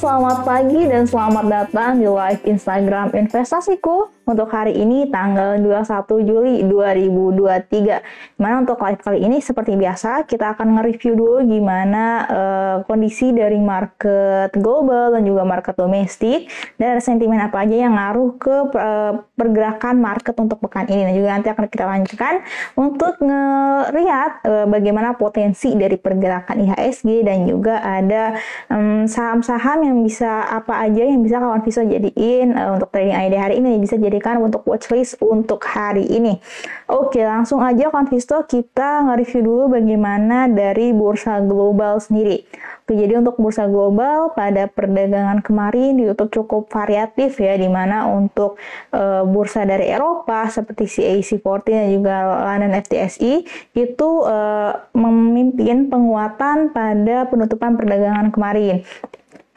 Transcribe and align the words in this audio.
selamat 0.00 0.48
pagi 0.48 0.88
dan 0.88 1.04
selamat 1.04 1.44
datang 1.44 2.00
di 2.00 2.08
live 2.08 2.40
Instagram 2.48 3.12
investasiku 3.12 4.08
untuk 4.28 4.52
hari 4.52 4.76
ini 4.76 5.08
tanggal 5.08 5.58
21 5.58 6.28
Juli 6.28 6.54
2023. 6.68 8.36
Mana 8.38 8.62
untuk 8.62 8.78
live 8.78 9.00
kali 9.02 9.18
ini? 9.24 9.42
Seperti 9.42 9.74
biasa 9.74 10.28
kita 10.28 10.54
akan 10.54 10.78
nge-review 10.78 11.12
dulu 11.16 11.38
gimana 11.48 12.04
uh, 12.28 12.76
kondisi 12.84 13.32
dari 13.34 13.58
market 13.58 14.54
global 14.60 15.16
dan 15.16 15.26
juga 15.26 15.42
market 15.42 15.74
domestik. 15.74 16.46
Dan 16.78 16.96
ada 16.96 17.02
sentimen 17.02 17.40
apa 17.42 17.64
aja 17.64 17.76
yang 17.88 17.96
ngaruh 17.96 18.30
ke 18.38 18.56
uh, 18.76 19.12
pergerakan 19.34 19.98
market 19.98 20.36
untuk 20.38 20.62
pekan 20.62 20.86
ini? 20.86 21.10
Dan 21.10 21.14
juga 21.16 21.28
nanti 21.34 21.48
akan 21.50 21.66
kita 21.66 21.84
lanjutkan 21.88 22.34
untuk 22.78 23.18
ngelihat 23.18 24.32
uh, 24.46 24.66
bagaimana 24.70 25.18
potensi 25.18 25.74
dari 25.74 25.98
pergerakan 25.98 26.70
IHSG 26.70 27.26
dan 27.26 27.48
juga 27.48 27.82
ada 27.82 28.38
saham-saham 29.10 29.78
um, 29.82 29.86
yang 29.86 29.96
bisa 30.04 30.46
apa 30.46 30.86
aja 30.86 31.02
yang 31.02 31.24
bisa 31.24 31.42
kawan 31.42 31.62
bisa 31.64 31.82
jadiin 31.82 32.54
uh, 32.54 32.78
untuk 32.78 32.92
trading 32.94 33.16
ID 33.16 33.34
hari 33.34 33.54
ini. 33.58 33.80
Bisa 33.80 33.98
jadi 33.98 34.09
dijadikan 34.10 34.42
untuk 34.42 34.66
watchlist 34.66 35.14
untuk 35.22 35.62
hari 35.62 36.02
ini. 36.10 36.42
Oke, 36.90 37.22
langsung 37.22 37.62
aja 37.62 37.94
Konvisto 37.94 38.42
kita 38.42 39.06
nge-review 39.06 39.46
dulu 39.46 39.64
bagaimana 39.78 40.50
dari 40.50 40.90
bursa 40.90 41.38
global 41.46 42.02
sendiri. 42.02 42.42
Oke, 42.82 42.98
jadi 42.98 43.22
untuk 43.22 43.38
bursa 43.38 43.70
global 43.70 44.34
pada 44.34 44.66
perdagangan 44.66 45.46
kemarin 45.46 45.94
ditutup 45.94 46.26
cukup 46.34 46.66
variatif 46.66 47.38
ya, 47.38 47.54
di 47.54 47.70
mana 47.70 48.10
untuk 48.10 48.58
e, 48.90 49.22
bursa 49.30 49.62
dari 49.62 49.86
Eropa 49.86 50.50
seperti 50.50 50.90
CAC 50.90 51.38
40 51.38 51.70
dan 51.70 51.88
juga 51.94 52.16
London 52.50 52.74
FTSE 52.82 53.46
itu 53.78 54.10
e, 54.26 54.36
memimpin 54.98 55.86
penguatan 55.86 56.74
pada 56.74 57.30
penutupan 57.30 57.78
perdagangan 57.78 58.34
kemarin. 58.34 58.82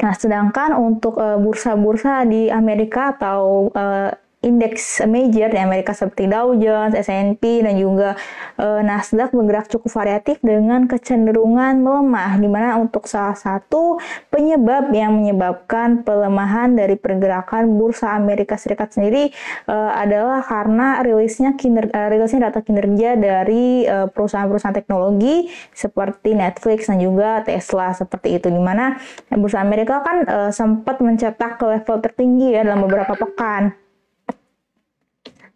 Nah, 0.04 0.12
sedangkan 0.12 0.76
untuk 0.76 1.16
eh, 1.16 1.40
bursa-bursa 1.40 2.22
uh, 2.22 2.28
di 2.28 2.52
Amerika 2.52 3.16
atau 3.16 3.72
uh, 3.72 4.12
indeks 4.44 4.99
major 5.08 5.47
di 5.47 5.58
Amerika 5.58 5.95
seperti 5.95 6.27
Dow 6.27 6.53
Jones, 6.59 6.94
S&P 6.99 7.63
dan 7.63 7.80
juga 7.80 8.19
e, 8.59 8.83
Nasdaq 8.83 9.31
bergerak 9.31 9.72
cukup 9.72 9.89
variatif 10.03 10.44
dengan 10.44 10.86
kecenderungan 10.86 11.80
melemah 11.80 12.36
di 12.38 12.52
mana 12.52 12.75
untuk 12.75 13.08
salah 13.08 13.33
satu 13.33 13.97
penyebab 14.27 14.91
yang 14.91 15.16
menyebabkan 15.16 16.03
pelemahan 16.03 16.75
dari 16.75 16.99
pergerakan 16.99 17.80
bursa 17.80 18.19
Amerika 18.19 18.59
Serikat 18.59 18.91
sendiri 18.91 19.31
e, 19.66 19.75
adalah 19.75 20.44
karena 20.44 20.99
rilisnya 21.02 21.55
kiner, 21.55 21.88
e, 21.88 21.99
rilisnya 22.11 22.52
data 22.52 22.59
kinerja 22.59 23.16
dari 23.16 23.88
perusahaan-perusahaan 23.88 24.75
teknologi 24.75 25.47
seperti 25.71 26.36
Netflix 26.36 26.91
dan 26.91 26.99
juga 26.99 27.39
Tesla 27.47 27.95
seperti 27.95 28.36
itu 28.36 28.52
di 28.52 28.59
mana 28.59 28.99
bursa 29.31 29.64
Amerika 29.64 30.03
kan 30.03 30.27
e, 30.27 30.38
sempat 30.52 30.99
mencetak 30.99 31.55
ke 31.55 31.66
level 31.66 31.97
tertinggi 32.03 32.52
ya 32.52 32.67
dalam 32.67 32.83
beberapa 32.83 33.16
pekan 33.16 33.83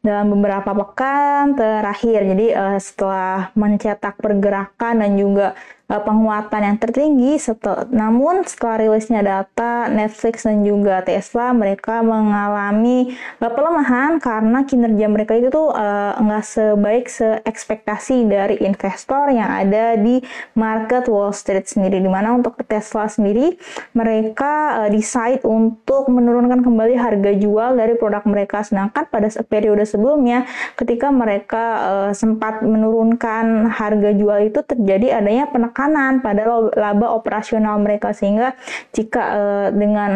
dalam 0.08 0.32
beberapa 0.32 0.72
pekan 0.72 1.60
terakhir. 1.60 2.24
Jadi 2.24 2.56
uh, 2.56 2.80
setelah 2.80 3.52
mencetak 3.60 4.16
pergerakan 4.24 5.04
dan 5.04 5.12
juga 5.20 5.52
uh, 5.88 6.02
penguatan 6.04 6.62
yang 6.64 6.78
tertinggi. 6.78 7.40
Setel, 7.40 7.88
namun 7.92 8.44
setelah 8.44 8.84
rilisnya 8.84 9.22
data 9.24 9.88
Netflix 9.88 10.44
dan 10.44 10.64
juga 10.64 11.02
Tesla, 11.04 11.56
mereka 11.56 12.04
mengalami 12.04 13.16
uh, 13.40 13.52
pelemahan 13.52 14.20
karena 14.20 14.68
kinerja 14.68 15.06
mereka 15.08 15.34
itu 15.36 15.50
tuh 15.52 15.72
uh, 15.72 16.20
nggak 16.20 16.44
sebaik 16.44 17.06
seekspektasi 17.08 18.28
dari 18.28 18.60
investor 18.64 19.32
yang 19.32 19.48
ada 19.48 19.96
di 19.96 20.20
market 20.54 21.08
Wall 21.08 21.32
Street 21.32 21.68
sendiri. 21.68 22.04
Di 22.04 22.12
mana 22.12 22.36
untuk 22.36 22.60
Tesla 22.68 23.08
sendiri, 23.08 23.56
mereka 23.96 24.86
uh, 24.86 24.90
decide 24.92 25.42
untuk 25.48 26.12
menurunkan 26.12 26.64
kembali 26.64 26.96
harga 27.00 27.32
jual 27.36 27.80
dari 27.80 27.96
produk 27.96 28.24
mereka. 28.28 28.64
Sedangkan 28.64 29.08
pada 29.08 29.28
periode 29.48 29.88
sebelumnya, 29.88 30.44
ketika 30.76 31.10
mereka 31.10 31.64
uh, 31.80 32.12
sempat 32.12 32.60
menurunkan 32.64 33.72
harga 33.72 34.12
jual 34.12 34.52
itu 34.52 34.60
terjadi 34.64 35.24
adanya 35.24 35.48
penekanan 35.48 35.77
tekanan 35.78 36.26
pada 36.26 36.42
laba 36.74 37.14
operasional 37.14 37.78
mereka 37.78 38.10
sehingga 38.10 38.58
jika 38.98 39.22
uh, 39.22 39.68
dengan 39.70 40.12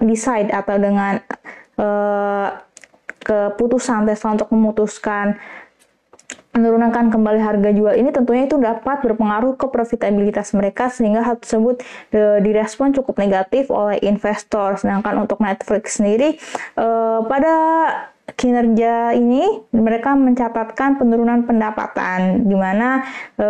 decide 0.00 0.48
atau 0.48 0.80
dengan 0.80 1.20
uh, 1.76 2.48
keputusan 3.20 4.08
Tesla 4.08 4.40
untuk 4.40 4.48
memutuskan 4.56 5.36
menurunkan 6.56 7.12
kembali 7.12 7.38
harga 7.44 7.70
jual 7.76 7.94
ini 7.94 8.10
tentunya 8.10 8.48
itu 8.48 8.56
dapat 8.56 9.04
berpengaruh 9.04 9.54
ke 9.60 9.68
profitabilitas 9.68 10.50
mereka 10.56 10.90
sehingga 10.90 11.22
hal 11.22 11.38
tersebut 11.38 11.78
e, 12.10 12.42
direspon 12.42 12.90
cukup 12.90 13.22
negatif 13.22 13.70
oleh 13.70 14.02
investor. 14.02 14.74
Sedangkan 14.74 15.14
untuk 15.22 15.38
Netflix 15.38 16.02
sendiri 16.02 16.42
e, 16.74 16.86
pada 17.22 17.54
kinerja 18.34 19.14
ini 19.14 19.62
mereka 19.70 20.18
mencatatkan 20.18 20.98
penurunan 20.98 21.46
pendapatan 21.46 22.42
di 22.42 22.56
mana 22.58 23.06
e, 23.38 23.46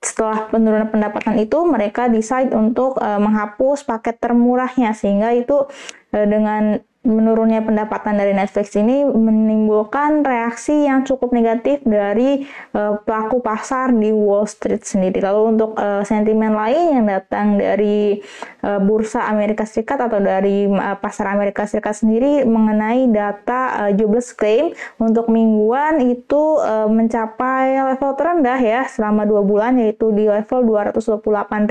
setelah 0.00 0.48
penurunan 0.48 0.88
pendapatan 0.88 1.36
itu 1.36 1.60
mereka 1.68 2.08
decide 2.08 2.56
untuk 2.56 2.96
uh, 2.96 3.20
menghapus 3.20 3.84
paket 3.84 4.16
termurahnya. 4.16 4.96
Sehingga 4.96 5.36
itu 5.36 5.68
uh, 6.16 6.26
dengan 6.26 6.80
menurunnya 7.00 7.64
pendapatan 7.64 8.20
dari 8.20 8.36
Netflix 8.36 8.76
ini 8.76 9.08
menimbulkan 9.08 10.20
reaksi 10.20 10.84
yang 10.84 11.00
cukup 11.08 11.32
negatif 11.32 11.80
dari 11.80 12.44
uh, 12.76 13.00
pelaku 13.00 13.40
pasar 13.40 13.88
di 13.96 14.12
Wall 14.12 14.44
Street 14.44 14.84
sendiri. 14.84 15.24
Lalu 15.24 15.56
untuk 15.56 15.80
uh, 15.80 16.04
sentimen 16.04 16.52
lain 16.52 17.00
yang 17.00 17.06
datang 17.08 17.56
dari 17.56 18.20
uh, 18.60 18.76
bursa 18.84 19.32
Amerika 19.32 19.64
Serikat 19.64 19.96
atau 19.96 20.20
dari 20.20 20.68
uh, 20.68 21.00
pasar 21.00 21.32
Amerika 21.32 21.64
Serikat 21.64 21.96
sendiri 21.96 22.44
mengenai 22.44 23.08
data 23.08 23.88
uh, 23.88 23.90
jobless 23.96 24.36
claim 24.36 24.76
untuk 25.00 25.32
mingguan 25.32 26.04
itu 26.04 26.60
uh, 26.60 26.84
mencapai 26.84 27.80
level 27.96 28.12
terendah 28.12 28.60
ya 28.60 28.84
selama 28.84 29.24
dua 29.24 29.40
bulan 29.40 29.80
yaitu 29.80 30.12
di 30.12 30.28
level 30.28 30.68
228 30.68 31.16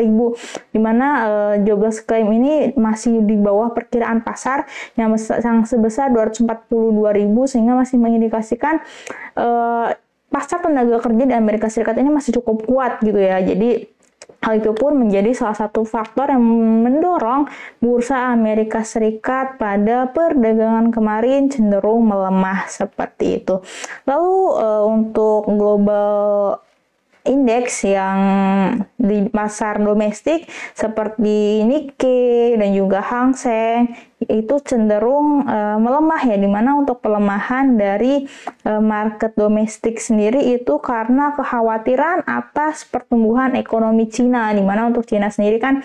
ribu 0.01 0.33
di 0.73 0.81
mana 0.81 1.07
uh, 1.29 1.53
jobless 1.61 2.01
claim 2.01 2.33
ini 2.33 2.73
masih 2.73 3.21
di 3.21 3.37
bawah 3.37 3.77
perkiraan 3.77 4.25
pasar 4.25 4.65
yang 4.97 5.18
yang 5.43 5.67
sebesar 5.67 6.09
242 6.15 6.47
ribu 7.19 7.45
sehingga 7.45 7.75
masih 7.75 7.99
mengindikasikan 7.99 8.79
uh, 9.35 9.91
pasar 10.29 10.63
tenaga 10.63 11.01
kerja 11.03 11.23
di 11.25 11.35
Amerika 11.35 11.67
Serikat 11.67 11.97
ini 11.99 12.13
masih 12.13 12.39
cukup 12.39 12.63
kuat 12.63 13.03
gitu 13.03 13.17
ya. 13.17 13.41
Jadi 13.43 13.99
Hal 14.39 14.63
itu 14.63 14.71
pun 14.71 14.95
menjadi 14.95 15.35
salah 15.35 15.57
satu 15.67 15.83
faktor 15.83 16.31
yang 16.31 16.39
mendorong 16.87 17.51
bursa 17.83 18.31
Amerika 18.31 18.87
Serikat 18.87 19.59
pada 19.59 20.07
perdagangan 20.15 20.95
kemarin 20.95 21.51
cenderung 21.51 22.07
melemah 22.07 22.63
seperti 22.71 23.43
itu. 23.43 23.59
Lalu 24.07 24.35
uh, 24.55 24.83
untuk 24.87 25.43
global 25.43 26.55
indeks 27.27 27.83
yang 27.83 28.19
di 28.95 29.27
pasar 29.27 29.79
domestik 29.83 30.47
seperti 30.71 31.63
Nikkei 31.67 32.55
dan 32.55 32.71
juga 32.71 33.03
Hang 33.03 33.35
Seng 33.35 33.91
itu 34.19 34.59
cenderung 34.67 35.47
uh, 35.47 35.79
melemah 35.79 36.19
ya 36.27 36.35
di 36.35 36.49
mana 36.51 36.75
untuk 36.75 36.99
pelemahan 36.99 37.79
dari 37.79 38.27
uh, 38.67 38.83
market 38.83 39.31
domestik 39.39 39.95
sendiri 39.95 40.59
itu 40.59 40.75
karena 40.83 41.31
kekhawatiran 41.39 42.27
atas 42.27 42.83
pertumbuhan 42.83 43.55
ekonomi 43.55 44.11
Cina 44.11 44.51
di 44.51 44.59
mana 44.59 44.91
untuk 44.91 45.07
Cina 45.07 45.31
sendiri 45.31 45.55
kan 45.63 45.79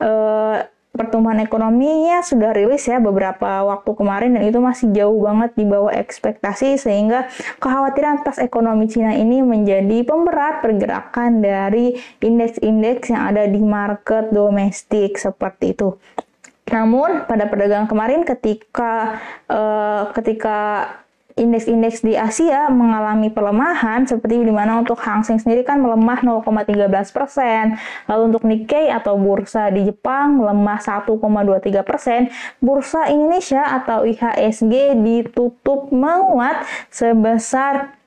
uh, 0.00 0.64
pertumbuhan 0.94 1.42
ekonominya 1.42 2.22
sudah 2.22 2.54
rilis 2.54 2.86
ya 2.86 3.02
beberapa 3.02 3.66
waktu 3.66 3.90
kemarin 3.98 4.38
dan 4.38 4.46
itu 4.46 4.62
masih 4.62 4.94
jauh 4.94 5.18
banget 5.26 5.50
di 5.58 5.66
bawah 5.66 5.90
ekspektasi 5.90 6.78
sehingga 6.78 7.26
kekhawatiran 7.58 8.22
atas 8.22 8.38
ekonomi 8.38 8.86
Cina 8.86 9.10
ini 9.18 9.42
menjadi 9.42 10.06
pemberat 10.06 10.62
pergerakan 10.62 11.42
dari 11.42 11.98
indeks-indeks 12.22 13.10
yang 13.10 13.34
ada 13.34 13.44
di 13.50 13.58
market 13.58 14.30
domestik 14.30 15.18
seperti 15.18 15.74
itu. 15.74 15.98
Namun 16.70 17.28
pada 17.28 17.44
perdagangan 17.44 17.90
kemarin 17.90 18.24
ketika 18.24 19.20
uh, 19.50 20.08
ketika 20.16 20.88
indeks-indeks 21.34 22.06
di 22.06 22.14
Asia 22.14 22.70
mengalami 22.70 23.26
pelemahan 23.26 24.06
seperti 24.06 24.46
di 24.46 24.54
mana 24.54 24.78
untuk 24.78 24.98
Hang 25.02 25.26
Seng 25.26 25.42
sendiri 25.42 25.66
kan 25.66 25.82
melemah 25.82 26.22
0,13 26.22 27.10
persen, 27.10 27.74
lalu 28.06 28.22
untuk 28.30 28.42
Nikkei 28.46 28.86
atau 28.90 29.18
bursa 29.18 29.74
di 29.74 29.82
Jepang 29.90 30.38
melemah 30.38 30.78
1,23 30.78 31.82
persen, 31.82 32.30
bursa 32.62 33.10
Indonesia 33.10 33.66
atau 33.66 34.06
IHSG 34.06 34.94
ditutup 35.02 35.90
menguat 35.90 36.62
sebesar 36.94 37.98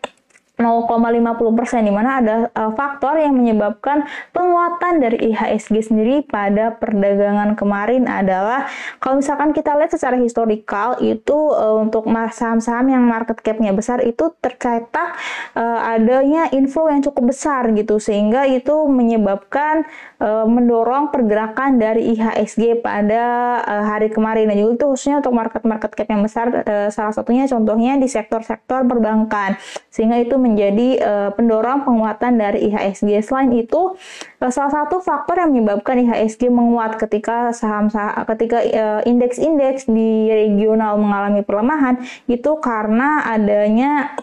0,50% 0.58 1.86
di 1.86 1.94
mana 1.94 2.18
ada 2.18 2.36
uh, 2.58 2.74
faktor 2.74 3.22
yang 3.22 3.38
menyebabkan 3.38 4.10
penguatan 4.34 4.98
dari 4.98 5.30
IHSG 5.30 5.94
sendiri 5.94 6.26
pada 6.26 6.74
perdagangan 6.74 7.54
kemarin 7.54 8.10
adalah 8.10 8.66
kalau 8.98 9.22
misalkan 9.22 9.54
kita 9.54 9.78
lihat 9.78 9.94
secara 9.94 10.18
historikal 10.18 10.98
itu 10.98 11.54
uh, 11.54 11.78
untuk 11.78 12.10
saham-saham 12.34 12.90
yang 12.90 13.06
market 13.06 13.38
cap-nya 13.46 13.70
besar 13.70 14.02
itu 14.02 14.34
tercetak 14.42 15.14
uh, 15.54 15.94
adanya 15.94 16.50
info 16.50 16.90
yang 16.90 17.06
cukup 17.06 17.30
besar 17.30 17.70
gitu 17.78 18.02
sehingga 18.02 18.50
itu 18.50 18.74
menyebabkan 18.90 19.86
uh, 20.18 20.50
mendorong 20.50 21.14
pergerakan 21.14 21.78
dari 21.78 22.18
IHSG 22.18 22.82
pada 22.82 23.24
uh, 23.62 23.84
hari 23.86 24.10
kemarin. 24.10 24.50
Dan 24.50 24.58
juga 24.58 24.74
itu 24.82 24.86
khususnya 24.90 25.22
untuk 25.22 25.38
market-market 25.38 25.92
cap 25.94 26.08
yang 26.10 26.24
besar 26.26 26.50
uh, 26.50 26.90
salah 26.90 27.14
satunya 27.14 27.46
contohnya 27.46 28.00
di 28.02 28.10
sektor-sektor 28.10 28.88
perbankan 28.90 29.60
sehingga 29.92 30.18
itu 30.18 30.36
menjadi 30.48 30.90
uh, 31.04 31.30
pendorong 31.36 31.84
penguatan 31.84 32.40
dari 32.40 32.72
IHSG. 32.72 33.20
Selain 33.24 33.52
itu, 33.52 33.96
uh, 34.40 34.52
salah 34.52 34.72
satu 34.72 35.04
faktor 35.04 35.44
yang 35.44 35.52
menyebabkan 35.52 36.00
IHSG 36.00 36.48
menguat 36.48 36.96
ketika 36.96 37.52
saham-saham 37.52 38.24
ketika 38.36 38.64
uh, 38.64 39.02
indeks-indeks 39.04 39.86
di 39.92 40.32
regional 40.32 40.96
mengalami 40.96 41.44
pelemahan 41.44 42.00
itu 42.32 42.52
karena 42.64 43.28
adanya 43.28 44.16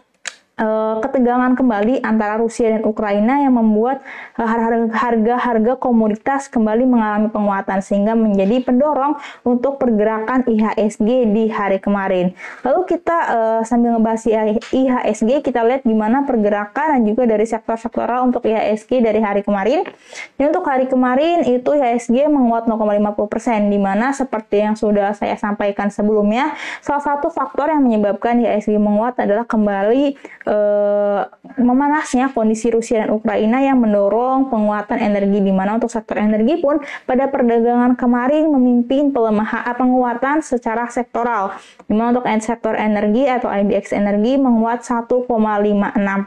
ketegangan 1.03 1.59
kembali 1.59 1.99
antara 2.07 2.39
Rusia 2.39 2.71
dan 2.71 2.87
Ukraina 2.87 3.43
yang 3.43 3.59
membuat 3.59 4.07
eh, 4.39 4.47
harga-harga 4.95 5.75
komoditas 5.75 6.47
kembali 6.47 6.87
mengalami 6.87 7.27
penguatan 7.27 7.83
sehingga 7.83 8.15
menjadi 8.15 8.63
pendorong 8.63 9.19
untuk 9.43 9.83
pergerakan 9.83 10.47
IHSG 10.47 11.35
di 11.35 11.51
hari 11.51 11.83
kemarin. 11.83 12.39
Lalu 12.63 12.81
kita 12.87 13.17
uh, 13.31 13.61
sambil 13.67 13.99
ngebahas 13.99 14.23
IHSG 14.71 15.43
kita 15.43 15.61
lihat 15.67 15.83
gimana 15.83 16.23
pergerakan 16.23 16.99
dan 16.99 17.03
juga 17.03 17.27
dari 17.27 17.45
sektor-sektoral 17.45 18.31
untuk 18.31 18.47
IHSG 18.47 19.03
dari 19.03 19.19
hari 19.19 19.43
kemarin. 19.43 19.83
Dan 20.39 20.55
untuk 20.55 20.65
hari 20.69 20.87
kemarin 20.87 21.43
itu 21.45 21.75
IHSG 21.75 22.31
menguat 22.31 22.71
0,50% 22.71 23.73
di 23.73 23.79
mana 23.81 24.15
seperti 24.15 24.63
yang 24.63 24.75
sudah 24.79 25.13
saya 25.19 25.35
sampaikan 25.35 25.91
sebelumnya, 25.91 26.55
salah 26.81 27.03
satu 27.03 27.29
faktor 27.33 27.73
yang 27.75 27.83
menyebabkan 27.83 28.39
IHSG 28.39 28.79
menguat 28.79 29.19
adalah 29.19 29.45
kembali 29.45 30.15
eh, 30.45 31.23
memanasnya 31.61 32.33
kondisi 32.33 32.69
Rusia 32.73 33.05
dan 33.05 33.11
Ukraina 33.17 33.61
yang 33.65 33.81
mendorong 33.81 34.49
penguatan 34.53 35.01
energi 35.01 35.41
di 35.41 35.53
mana 35.53 35.77
untuk 35.77 35.89
sektor 35.93 36.21
energi 36.21 36.61
pun 36.61 36.81
pada 37.09 37.29
perdagangan 37.29 37.97
kemarin 37.97 38.53
memimpin 38.53 39.11
pelemahan 39.11 39.65
eh, 39.69 39.77
penguatan 39.77 40.45
secara 40.45 40.89
sektoral. 40.89 41.57
Di 41.85 41.93
mana 41.93 42.17
untuk 42.17 42.27
sektor 42.45 42.77
energi 42.77 43.25
atau 43.25 43.49
IBX 43.49 43.97
energi 43.97 44.37
menguat 44.37 44.85
1,56 44.85 45.29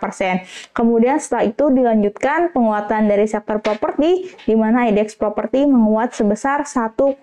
persen. 0.01 0.41
Kemudian 0.73 1.17
setelah 1.21 1.43
itu 1.45 1.65
dilanjutkan 1.69 2.51
penguatan 2.51 3.05
dari 3.05 3.25
sektor 3.29 3.61
properti 3.61 4.29
di 4.45 4.55
mana 4.57 4.89
IDX 4.89 5.19
properti 5.19 5.65
menguat 5.69 6.17
sebesar 6.17 6.65
1,52 6.65 7.21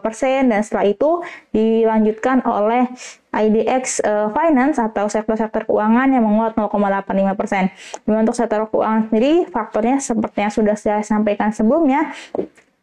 persen 0.00 0.48
dan 0.48 0.60
setelah 0.64 0.86
itu 0.88 1.10
dilanjutkan 1.52 2.44
oleh 2.46 2.88
IDX 3.32 4.04
uh, 4.04 4.28
Finance 4.30 4.76
atau 4.76 5.08
sektor-sektor 5.08 5.64
keuangan 5.64 6.12
yang 6.12 6.22
menguat 6.22 6.52
0,85 6.52 7.40
persen. 7.40 7.64
Untuk 8.04 8.36
sektor 8.36 8.68
keuangan 8.68 9.08
sendiri, 9.08 9.48
faktornya 9.48 9.96
seperti 9.98 10.38
yang 10.44 10.52
sudah 10.52 10.76
saya 10.76 11.00
sampaikan 11.00 11.48
sebelumnya, 11.48 12.12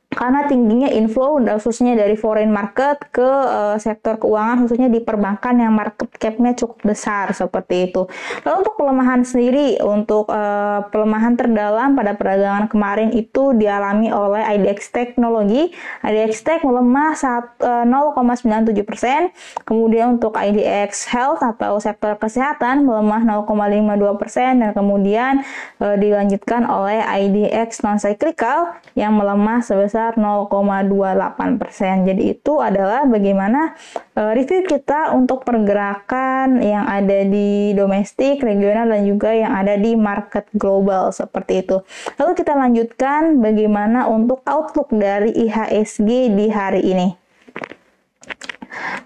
karena 0.10 0.50
tingginya 0.50 0.90
inflow 0.90 1.38
khususnya 1.38 1.94
dari 1.94 2.18
foreign 2.18 2.50
market 2.50 2.98
ke 3.14 3.22
uh, 3.30 3.78
sektor 3.78 4.18
keuangan 4.18 4.66
khususnya 4.66 4.90
di 4.90 5.06
perbankan 5.06 5.62
yang 5.62 5.70
market 5.78 6.10
cap-nya 6.18 6.58
cukup 6.58 6.82
besar 6.82 7.30
seperti 7.30 7.94
itu. 7.94 8.10
Lalu 8.42 8.66
untuk 8.66 8.76
pelemahan 8.82 9.22
sendiri 9.22 9.78
untuk 9.86 10.26
uh, 10.34 10.82
pelemahan 10.90 11.38
terdalam 11.38 11.94
pada 11.94 12.18
perdagangan 12.18 12.66
kemarin 12.66 13.14
itu 13.14 13.54
dialami 13.54 14.10
oleh 14.10 14.42
IDX 14.58 14.90
Teknologi. 14.90 15.70
IDX 16.02 16.42
Tech 16.42 16.66
melemah 16.66 17.14
uh, 17.62 17.86
0,97 17.86 18.82
persen. 18.90 19.30
Kemudian 19.62 20.18
untuk 20.18 20.34
IDX 20.34 21.06
Health 21.14 21.46
atau 21.46 21.78
sektor 21.78 22.18
kesehatan 22.18 22.82
melemah 22.82 23.46
0,52 23.46 24.18
persen 24.18 24.66
dan 24.66 24.74
kemudian 24.74 25.46
uh, 25.78 25.94
dilanjutkan 25.94 26.66
oleh 26.66 26.98
IDX 26.98 27.86
non 27.86 28.02
cyclical 28.02 28.74
yang 28.98 29.14
melemah 29.14 29.62
sebesar 29.62 29.99
sebesar 30.00 30.16
0,28 30.16 31.60
persen. 31.60 31.96
Jadi 32.08 32.24
itu 32.32 32.64
adalah 32.64 33.04
bagaimana 33.04 33.76
uh, 34.16 34.32
review 34.32 34.64
kita 34.64 35.12
untuk 35.12 35.44
pergerakan 35.44 36.64
yang 36.64 36.88
ada 36.88 37.28
di 37.28 37.76
domestik, 37.76 38.40
regional, 38.40 38.88
dan 38.88 39.04
juga 39.04 39.36
yang 39.36 39.52
ada 39.52 39.76
di 39.76 40.00
market 40.00 40.48
global 40.56 41.12
seperti 41.12 41.68
itu. 41.68 41.84
Lalu 42.16 42.32
kita 42.32 42.56
lanjutkan 42.56 43.44
bagaimana 43.44 44.08
untuk 44.08 44.40
outlook 44.48 44.88
dari 44.96 45.36
IHSG 45.36 46.32
di 46.32 46.48
hari 46.48 46.82
ini. 46.88 47.08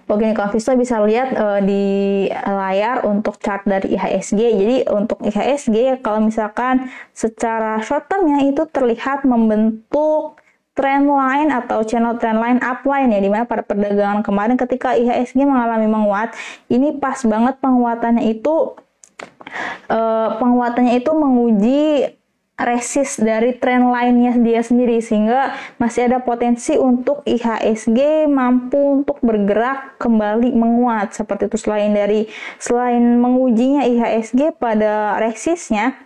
Oke, 0.04 0.36
kalau 0.36 0.52
Vista 0.52 0.76
bisa 0.76 1.00
lihat 1.00 1.32
uh, 1.32 1.58
di 1.64 2.28
layar 2.28 3.08
untuk 3.08 3.40
chart 3.40 3.64
dari 3.64 3.96
IHSG. 3.96 4.36
Jadi 4.36 4.76
untuk 4.92 5.18
IHSG 5.24 6.04
kalau 6.04 6.20
misalkan 6.28 6.92
secara 7.16 7.80
short 7.80 8.06
termnya 8.06 8.44
itu 8.44 8.68
terlihat 8.68 9.24
membentuk 9.24 10.43
trend 10.74 11.06
line 11.06 11.54
atau 11.54 11.86
channel 11.86 12.18
trend 12.18 12.42
line 12.42 12.60
upline 12.60 13.14
ya 13.14 13.22
di 13.22 13.30
mana 13.30 13.46
pada 13.46 13.62
perdagangan 13.62 14.26
kemarin 14.26 14.58
ketika 14.58 14.98
IHSG 14.98 15.46
mengalami 15.46 15.86
menguat 15.86 16.34
ini 16.66 16.98
pas 16.98 17.22
banget 17.22 17.62
penguatannya 17.62 18.26
itu 18.26 18.74
uh, 19.88 20.28
penguatannya 20.36 20.98
itu 20.98 21.10
menguji 21.14 21.82
resist 22.54 23.18
dari 23.18 23.58
trend 23.58 23.90
line-nya 23.90 24.38
dia 24.38 24.62
sendiri 24.62 25.02
sehingga 25.02 25.58
masih 25.82 26.06
ada 26.06 26.22
potensi 26.22 26.78
untuk 26.78 27.26
IHSG 27.26 28.30
mampu 28.30 29.02
untuk 29.02 29.18
bergerak 29.26 29.98
kembali 29.98 30.54
menguat 30.54 31.18
seperti 31.18 31.50
itu. 31.50 31.58
Selain 31.58 31.90
dari 31.90 32.30
selain 32.62 33.18
mengujinya 33.18 33.82
IHSG 33.82 34.54
pada 34.54 35.18
resistnya 35.18 35.98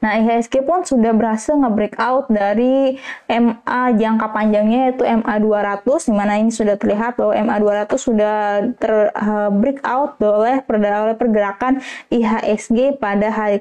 Nah, 0.00 0.16
IHSG 0.20 0.62
pun 0.62 0.84
sudah 0.84 1.12
berhasil 1.16 1.56
nge-breakout 1.56 2.28
dari 2.28 3.00
MA 3.26 3.82
jangka 3.96 4.28
panjangnya 4.30 4.92
yaitu 4.92 5.02
MA 5.02 5.34
200 5.40 6.08
di 6.08 6.12
mana 6.14 6.32
ini 6.36 6.52
sudah 6.52 6.76
terlihat 6.76 7.16
bahwa 7.16 7.32
MA 7.34 7.56
200 7.88 7.96
sudah 7.96 8.34
ter 8.76 8.92
uh, 9.16 9.50
breakout 9.50 10.20
oleh 10.20 10.60
oleh 10.62 11.16
pergerakan 11.16 11.80
IHSG 12.12 13.00
pada 13.00 13.32
hari 13.32 13.58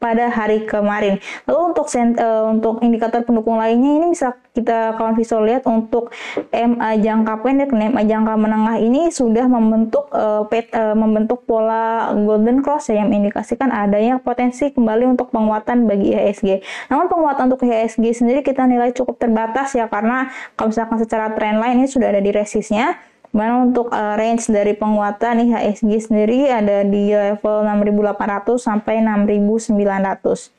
pada 0.00 0.32
hari 0.32 0.64
kemarin. 0.64 1.20
Lalu 1.44 1.60
untuk 1.76 1.86
sen, 1.92 2.16
uh, 2.16 2.48
untuk 2.48 2.80
indikator 2.80 3.20
pendukung 3.20 3.60
lainnya 3.60 4.00
ini 4.00 4.06
bisa 4.16 4.32
kita 4.56 4.96
kawan 4.96 5.14
visual 5.14 5.44
lihat 5.46 5.68
untuk 5.68 6.10
MA 6.50 6.98
jangka 6.98 7.44
pendek 7.44 7.70
dan 7.70 7.94
MA 7.94 8.02
jangka 8.08 8.34
menengah 8.34 8.76
ini 8.80 9.12
sudah 9.12 9.44
membentuk 9.46 10.08
uh, 10.10 10.48
pet, 10.48 10.72
uh, 10.72 10.96
membentuk 10.96 11.44
pola 11.44 12.10
golden 12.16 12.64
cross 12.64 12.88
ya, 12.88 13.04
yang 13.04 13.12
mengindikasikan 13.12 13.68
adanya 13.68 14.16
potensi 14.18 14.72
kembali 14.72 15.14
untuk 15.14 15.28
penguatan 15.30 15.84
bagi 15.84 16.16
IHSG. 16.16 16.64
Namun 16.88 17.06
penguatan 17.12 17.52
untuk 17.52 17.68
IHSG 17.68 18.24
sendiri 18.24 18.40
kita 18.40 18.64
nilai 18.64 18.96
cukup 18.96 19.20
terbatas 19.20 19.76
ya 19.76 19.86
karena 19.86 20.32
kalau 20.56 20.72
misalkan 20.72 20.96
secara 20.96 21.30
trendline 21.36 21.84
ini 21.84 21.86
sudah 21.86 22.08
ada 22.08 22.24
di 22.24 22.32
resistnya 22.32 22.96
Mana 23.30 23.62
untuk 23.62 23.94
uh, 23.94 24.18
range 24.18 24.50
dari 24.50 24.74
penguatan 24.74 25.46
IHSG 25.46 26.10
sendiri 26.10 26.50
ada 26.50 26.82
di 26.82 27.14
level 27.14 27.62
6.800 27.62 28.58
sampai 28.58 28.98
6.900. 29.06 30.50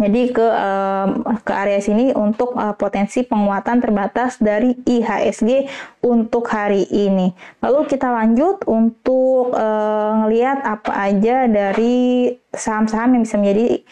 Jadi 0.00 0.32
ke 0.32 0.42
uh, 0.42 1.12
ke 1.44 1.52
area 1.52 1.76
sini 1.76 2.08
untuk 2.16 2.56
uh, 2.56 2.72
potensi 2.72 3.20
penguatan 3.20 3.84
terbatas 3.84 4.40
dari 4.40 4.72
IHSG 4.72 5.68
untuk 6.00 6.48
hari 6.48 6.88
ini. 6.88 7.36
Lalu 7.60 7.84
kita 7.84 8.08
lanjut 8.08 8.64
untuk 8.64 9.52
uh, 9.52 10.24
ngelihat 10.24 10.64
apa 10.64 10.92
aja 11.04 11.44
dari 11.44 12.32
saham-saham 12.48 13.14
yang 13.14 13.22
bisa 13.28 13.36
menjadi 13.38 13.84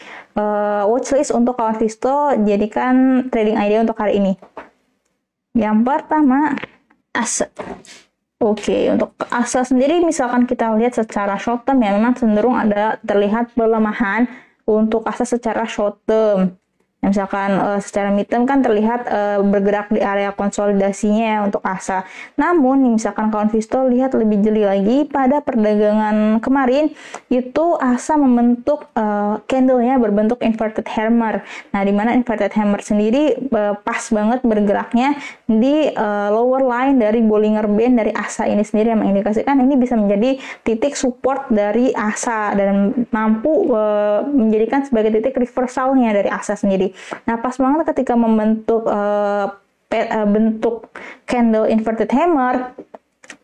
watchlist 0.87 1.35
untuk 1.35 1.59
kawan 1.59 1.75
Visto 1.75 2.31
jadikan 2.47 3.27
trading 3.27 3.59
idea 3.59 3.83
untuk 3.83 3.99
hari 3.99 4.23
ini. 4.23 4.33
Yang 5.51 5.83
pertama 5.83 6.55
aset. 7.13 7.51
Oke, 8.39 8.71
okay, 8.71 8.81
untuk 8.87 9.19
asa 9.27 9.67
sendiri 9.67 9.99
misalkan 9.99 10.47
kita 10.47 10.71
lihat 10.79 10.95
secara 10.95 11.35
short 11.35 11.67
term 11.67 11.83
ya 11.83 11.91
memang 11.91 12.15
cenderung 12.15 12.55
ada 12.55 12.95
terlihat 13.03 13.51
pelemahan 13.51 14.31
untuk 14.63 15.03
asa 15.03 15.27
secara 15.27 15.67
short 15.67 15.99
term. 16.07 16.55
Nah, 16.99 17.15
misalkan 17.15 17.55
uh, 17.55 17.79
secara 17.79 18.11
midterm 18.11 18.43
kan 18.43 18.59
terlihat 18.59 19.07
uh, 19.07 19.39
bergerak 19.39 19.87
di 19.87 20.03
area 20.03 20.35
konsolidasinya 20.35 21.25
ya 21.31 21.39
untuk 21.47 21.63
ASA. 21.63 22.03
Namun 22.35 22.99
misalkan 22.99 23.31
kawan 23.31 23.47
Visto 23.47 23.87
lihat 23.87 24.11
lebih 24.19 24.43
jeli 24.43 24.67
lagi 24.67 25.07
pada 25.07 25.39
perdagangan 25.39 26.43
kemarin 26.43 26.91
itu 27.31 27.65
ASA 27.79 28.19
membentuk 28.19 28.91
uh, 28.99 29.39
candlenya 29.47 29.95
berbentuk 29.95 30.43
inverted 30.43 30.91
hammer. 30.91 31.39
Nah, 31.71 31.87
di 31.87 31.95
mana 31.95 32.11
inverted 32.19 32.51
hammer 32.51 32.83
sendiri 32.83 33.47
uh, 33.47 33.79
pas 33.79 34.03
banget 34.11 34.43
bergeraknya 34.43 35.15
di 35.47 35.87
uh, 35.95 36.27
lower 36.35 36.67
line 36.67 36.99
dari 36.99 37.23
Bollinger 37.23 37.71
Band 37.71 37.95
dari 37.95 38.11
ASA 38.11 38.43
ini 38.51 38.67
sendiri 38.67 38.91
yang 38.91 38.99
mengindikasikan 38.99 39.55
ini 39.55 39.79
bisa 39.79 39.95
menjadi 39.95 40.35
titik 40.67 40.99
support 40.99 41.47
dari 41.47 41.95
ASA 41.95 42.59
dan 42.59 43.07
mampu 43.07 43.71
uh, 43.71 44.27
menjadikan 44.27 44.83
sebagai 44.83 45.15
titik 45.15 45.39
reversalnya 45.39 46.11
dari 46.11 46.27
ASA 46.27 46.59
sendiri. 46.59 46.88
Nah, 47.25 47.35
pas 47.39 47.55
banget 47.55 47.87
ketika 47.93 48.13
membentuk 48.15 48.85
uh, 48.87 49.53
bentuk 50.29 50.85
candle 51.25 51.65
inverted 51.65 52.13
hammer. 52.13 52.77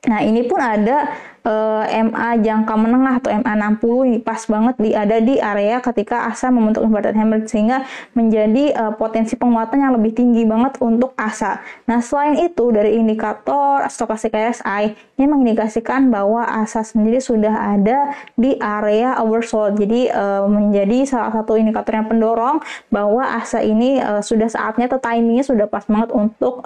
Nah, 0.05 0.21
ini 0.21 0.45
pun 0.45 0.61
ada 0.61 1.09
eh, 1.45 2.01
MA 2.01 2.29
jangka 2.41 2.73
menengah 2.73 3.13
atau 3.21 3.29
MA 3.31 3.53
60 3.77 4.25
pas 4.25 4.41
banget 4.49 4.75
di 4.81 4.91
ada 4.97 5.17
di 5.21 5.37
area 5.37 5.77
ketika 5.79 6.25
ASA 6.27 6.49
membentuk 6.49 6.81
inverted 6.81 7.13
hammer 7.13 7.45
sehingga 7.45 7.85
menjadi 8.17 8.73
uh, 8.73 8.93
potensi 8.97 9.37
penguatan 9.37 9.85
yang 9.85 9.93
lebih 9.93 10.17
tinggi 10.17 10.43
banget 10.43 10.81
untuk 10.81 11.13
ASA. 11.13 11.61
Nah, 11.85 12.01
selain 12.01 12.41
itu 12.41 12.73
dari 12.73 12.97
indikator 12.97 13.85
stokastik 13.87 14.33
RSI 14.33 14.97
ini 15.21 15.25
mengindikasikan 15.29 16.09
bahwa 16.09 16.43
ASA 16.43 16.81
sendiri 16.81 17.21
sudah 17.21 17.77
ada 17.77 18.11
di 18.33 18.57
area 18.57 19.21
oversold. 19.21 19.77
Jadi 19.77 20.09
uh, 20.09 20.49
menjadi 20.49 21.05
salah 21.05 21.31
satu 21.31 21.55
indikator 21.55 21.95
yang 21.95 22.09
pendorong 22.09 22.57
bahwa 22.89 23.21
ASA 23.21 23.61
ini 23.61 24.01
uh, 24.01 24.19
sudah 24.25 24.49
saatnya 24.49 24.89
atau 24.89 24.99
timingnya 24.99 25.45
sudah 25.45 25.67
pas 25.69 25.85
banget 25.85 26.09
untuk 26.11 26.65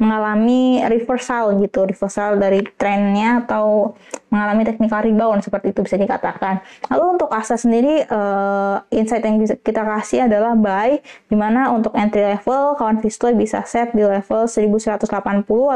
mengalami 0.00 0.80
reversal 0.86 1.58
gitu, 1.60 1.84
reversal 1.84 2.40
dari 2.40 2.64
trennya 2.78 3.44
atau 3.44 3.67
atau 3.68 3.92
mengalami 4.28 4.64
technical 4.64 5.00
rebound 5.04 5.40
seperti 5.44 5.72
itu 5.72 5.80
bisa 5.84 5.96
dikatakan. 6.00 6.60
Lalu 6.88 7.04
untuk 7.16 7.28
ASA 7.32 7.56
sendiri 7.60 8.04
uh, 8.08 8.80
insight 8.92 9.24
yang 9.24 9.40
bisa 9.40 9.56
kita 9.56 9.84
kasih 9.84 10.28
adalah 10.28 10.52
buy 10.56 11.00
di 11.28 11.36
mana 11.36 11.72
untuk 11.72 11.92
entry 11.96 12.24
level 12.24 12.76
kawan 12.76 13.00
Visto 13.00 13.28
bisa 13.32 13.64
set 13.64 13.92
di 13.92 14.04
level 14.04 14.48
1180 14.48 15.08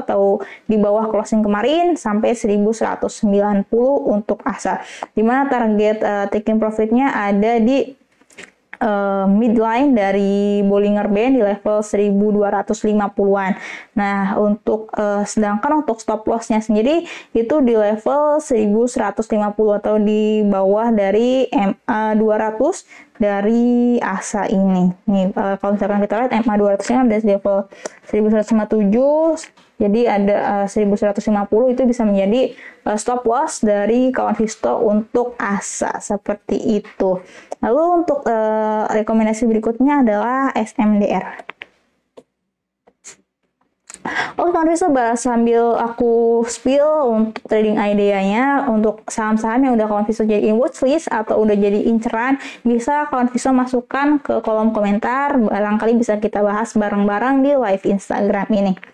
atau 0.04 0.40
di 0.68 0.76
bawah 0.76 1.08
closing 1.08 1.40
kemarin 1.44 1.96
sampai 1.96 2.32
1190 2.32 3.68
untuk. 4.08 4.40
Di 5.16 5.22
mana 5.24 5.48
target 5.48 5.98
uh, 6.04 6.26
taking 6.28 6.60
profitnya 6.60 7.12
ada 7.12 7.56
di 7.56 8.01
uh, 8.82 9.24
midline 9.30 9.94
dari 9.94 10.60
Bollinger 10.66 11.06
Band 11.06 11.38
di 11.38 11.42
level 11.46 11.78
1250-an. 11.86 13.52
Nah, 13.94 14.34
untuk 14.42 14.90
uh, 14.98 15.22
sedangkan 15.22 15.86
untuk 15.86 16.02
stop 16.02 16.26
loss-nya 16.26 16.58
sendiri 16.58 17.06
itu 17.32 17.54
di 17.62 17.78
level 17.78 18.42
1150 18.42 19.78
atau 19.78 19.94
di 20.02 20.42
bawah 20.42 20.90
dari 20.90 21.46
MA 21.54 22.18
200 22.18 23.22
dari 23.22 24.02
ASA 24.02 24.50
ini. 24.50 24.90
Nih, 25.06 25.30
uh, 25.38 25.54
kalau 25.62 25.78
misalkan 25.78 26.02
kita 26.02 26.14
lihat 26.26 26.32
MA 26.42 26.54
200 26.58 26.90
nya 26.90 26.98
ada 27.06 27.16
di 27.22 27.28
level 27.38 27.58
1157 28.10 29.62
jadi 29.82 30.22
ada 30.22 30.36
uh, 30.62 30.66
1150 30.70 31.74
itu 31.74 31.82
bisa 31.82 32.06
menjadi 32.06 32.54
uh, 32.86 32.94
stop 32.94 33.26
loss 33.26 33.66
dari 33.66 34.14
kawan 34.14 34.38
Visto 34.38 34.78
untuk 34.78 35.34
ASA 35.42 35.98
seperti 35.98 36.78
itu. 36.78 37.18
Lalu 37.58 37.82
untuk 38.06 38.22
uh, 38.22 38.86
rekomendasi 38.94 39.50
berikutnya 39.50 40.06
adalah 40.06 40.54
SMDR. 40.54 41.42
Oh, 44.34 44.50
kawan 44.50 44.66
Visto 44.66 44.90
sambil 45.14 45.78
aku 45.78 46.42
spill 46.50 46.90
untuk 47.06 47.46
trading 47.46 47.78
idenya 47.78 48.66
untuk 48.66 49.06
saham-saham 49.06 49.62
yang 49.62 49.74
udah 49.78 49.86
kawan 49.86 50.06
Visto 50.06 50.26
jadiin 50.26 50.58
watchlist 50.58 51.06
atau 51.06 51.38
udah 51.42 51.54
jadi 51.54 51.86
inceran, 51.86 52.38
bisa 52.66 53.06
kawan 53.10 53.30
Visto 53.30 53.54
masukkan 53.54 54.18
ke 54.18 54.42
kolom 54.42 54.74
komentar, 54.74 55.38
barangkali 55.38 55.98
bisa 55.98 56.18
kita 56.18 56.42
bahas 56.42 56.74
bareng-bareng 56.74 57.46
di 57.46 57.54
live 57.54 57.84
Instagram 57.86 58.50
ini. 58.50 58.91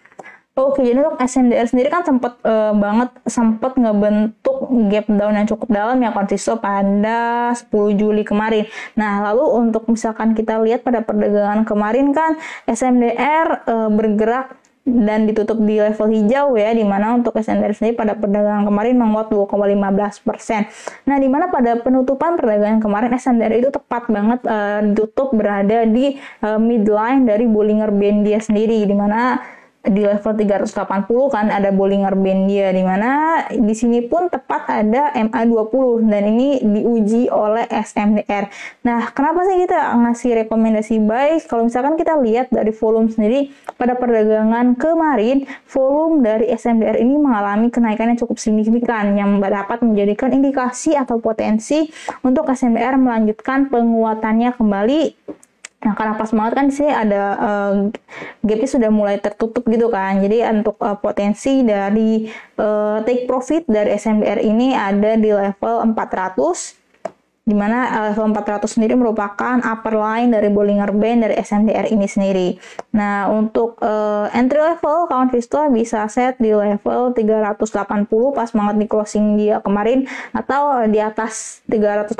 Oke, 0.58 0.82
jadi 0.82 0.98
untuk 1.06 1.22
SNDR 1.22 1.70
sendiri 1.70 1.86
kan 1.86 2.02
sempat 2.02 2.34
uh, 2.42 2.74
banget 2.74 3.14
sempat 3.30 3.78
ngebentuk 3.78 4.66
gap 4.90 5.06
down 5.06 5.38
yang 5.38 5.46
cukup 5.46 5.70
dalam 5.70 6.02
ya 6.02 6.10
konsisto 6.10 6.58
pada 6.58 7.54
10 7.54 7.70
Juli 7.94 8.26
kemarin. 8.26 8.66
Nah, 8.98 9.22
lalu 9.30 9.46
untuk 9.54 9.86
misalkan 9.86 10.34
kita 10.34 10.58
lihat 10.58 10.82
pada 10.82 11.06
perdagangan 11.06 11.62
kemarin 11.62 12.10
kan 12.10 12.34
SMDR 12.66 13.70
uh, 13.70 13.86
bergerak 13.86 14.58
dan 14.82 15.30
ditutup 15.30 15.62
di 15.62 15.78
level 15.78 16.10
hijau 16.10 16.58
ya, 16.58 16.74
di 16.74 16.82
mana 16.82 17.14
untuk 17.14 17.38
SNDR 17.38 17.78
sendiri 17.78 17.94
pada 17.94 18.18
perdagangan 18.18 18.66
kemarin 18.66 18.98
menguat 18.98 19.30
2,15 19.30 20.26
persen. 20.26 20.66
Nah, 21.06 21.22
di 21.22 21.30
mana 21.30 21.54
pada 21.54 21.78
penutupan 21.78 22.34
perdagangan 22.34 22.82
kemarin 22.82 23.14
SNDR 23.14 23.62
itu 23.62 23.70
tepat 23.70 24.10
banget 24.10 24.42
uh, 24.42 24.82
ditutup 24.90 25.30
berada 25.38 25.86
di 25.86 26.18
uh, 26.42 26.58
midline 26.58 27.30
dari 27.30 27.46
Bollinger 27.46 27.94
Band 27.94 28.26
dia 28.26 28.42
sendiri, 28.42 28.82
di 28.82 28.96
mana 28.96 29.38
di 29.88 30.04
level 30.04 30.32
380 30.36 31.34
kan 31.34 31.46
ada 31.48 31.72
Bollinger 31.72 32.14
Band 32.14 32.48
dia 32.48 32.70
di 32.70 32.84
mana 32.84 33.42
di 33.50 33.74
sini 33.74 34.04
pun 34.04 34.28
tepat 34.28 34.68
ada 34.68 35.12
MA20 35.16 36.08
dan 36.08 36.22
ini 36.28 36.48
diuji 36.62 37.32
oleh 37.32 37.64
SMDR. 37.68 38.52
Nah, 38.84 39.10
kenapa 39.12 39.48
sih 39.48 39.64
kita 39.64 39.96
ngasih 39.96 40.30
rekomendasi 40.44 40.94
buy? 41.02 41.40
Kalau 41.44 41.66
misalkan 41.66 41.96
kita 41.96 42.20
lihat 42.20 42.52
dari 42.52 42.70
volume 42.70 43.08
sendiri 43.08 43.50
pada 43.76 43.96
perdagangan 43.96 44.76
kemarin, 44.76 45.48
volume 45.68 46.20
dari 46.20 46.52
SMDR 46.52 47.00
ini 47.00 47.16
mengalami 47.16 47.72
kenaikan 47.72 48.12
yang 48.12 48.18
cukup 48.20 48.36
signifikan 48.36 49.16
yang 49.16 49.40
dapat 49.40 49.80
menjadikan 49.80 50.30
indikasi 50.32 50.94
atau 50.94 51.18
potensi 51.18 51.88
untuk 52.20 52.46
SMDR 52.48 53.00
melanjutkan 53.00 53.72
penguatannya 53.72 54.52
kembali 54.54 55.00
Nah, 55.78 55.94
karena 55.94 56.18
pas 56.18 56.30
banget 56.34 56.52
kan 56.58 56.68
sih 56.74 56.90
ada 56.90 57.22
uh, 57.38 57.74
gapnya 58.42 58.68
sudah 58.68 58.90
mulai 58.90 59.22
tertutup 59.22 59.62
gitu 59.70 59.86
kan. 59.94 60.18
Jadi 60.18 60.42
untuk 60.50 60.74
uh, 60.82 60.98
potensi 60.98 61.62
dari 61.62 62.26
uh, 62.58 62.98
take 63.06 63.30
profit 63.30 63.62
dari 63.70 63.94
SMBR 63.94 64.42
ini 64.42 64.74
ada 64.74 65.14
di 65.14 65.30
level 65.30 65.94
400 65.94 66.78
di 67.48 67.56
mana 67.56 68.12
level 68.12 68.36
400 68.36 68.68
sendiri 68.68 68.92
merupakan 68.92 69.56
upper 69.64 69.96
line 69.96 70.36
dari 70.36 70.52
Bollinger 70.52 70.92
Band 70.92 71.24
dari 71.24 71.34
SMDR 71.40 71.88
ini 71.88 72.04
sendiri. 72.04 72.60
Nah, 72.92 73.32
untuk 73.32 73.80
uh, 73.80 74.28
entry 74.36 74.60
level 74.60 75.08
kawan 75.08 75.32
Visto 75.32 75.56
bisa 75.72 76.04
set 76.12 76.36
di 76.36 76.52
level 76.52 77.16
380 77.16 78.36
pas 78.36 78.52
banget 78.52 78.76
di 78.76 78.84
closing 78.84 79.40
dia 79.40 79.64
kemarin 79.64 80.04
atau 80.36 80.84
di 80.84 81.00
atas 81.00 81.64
380 81.72 82.12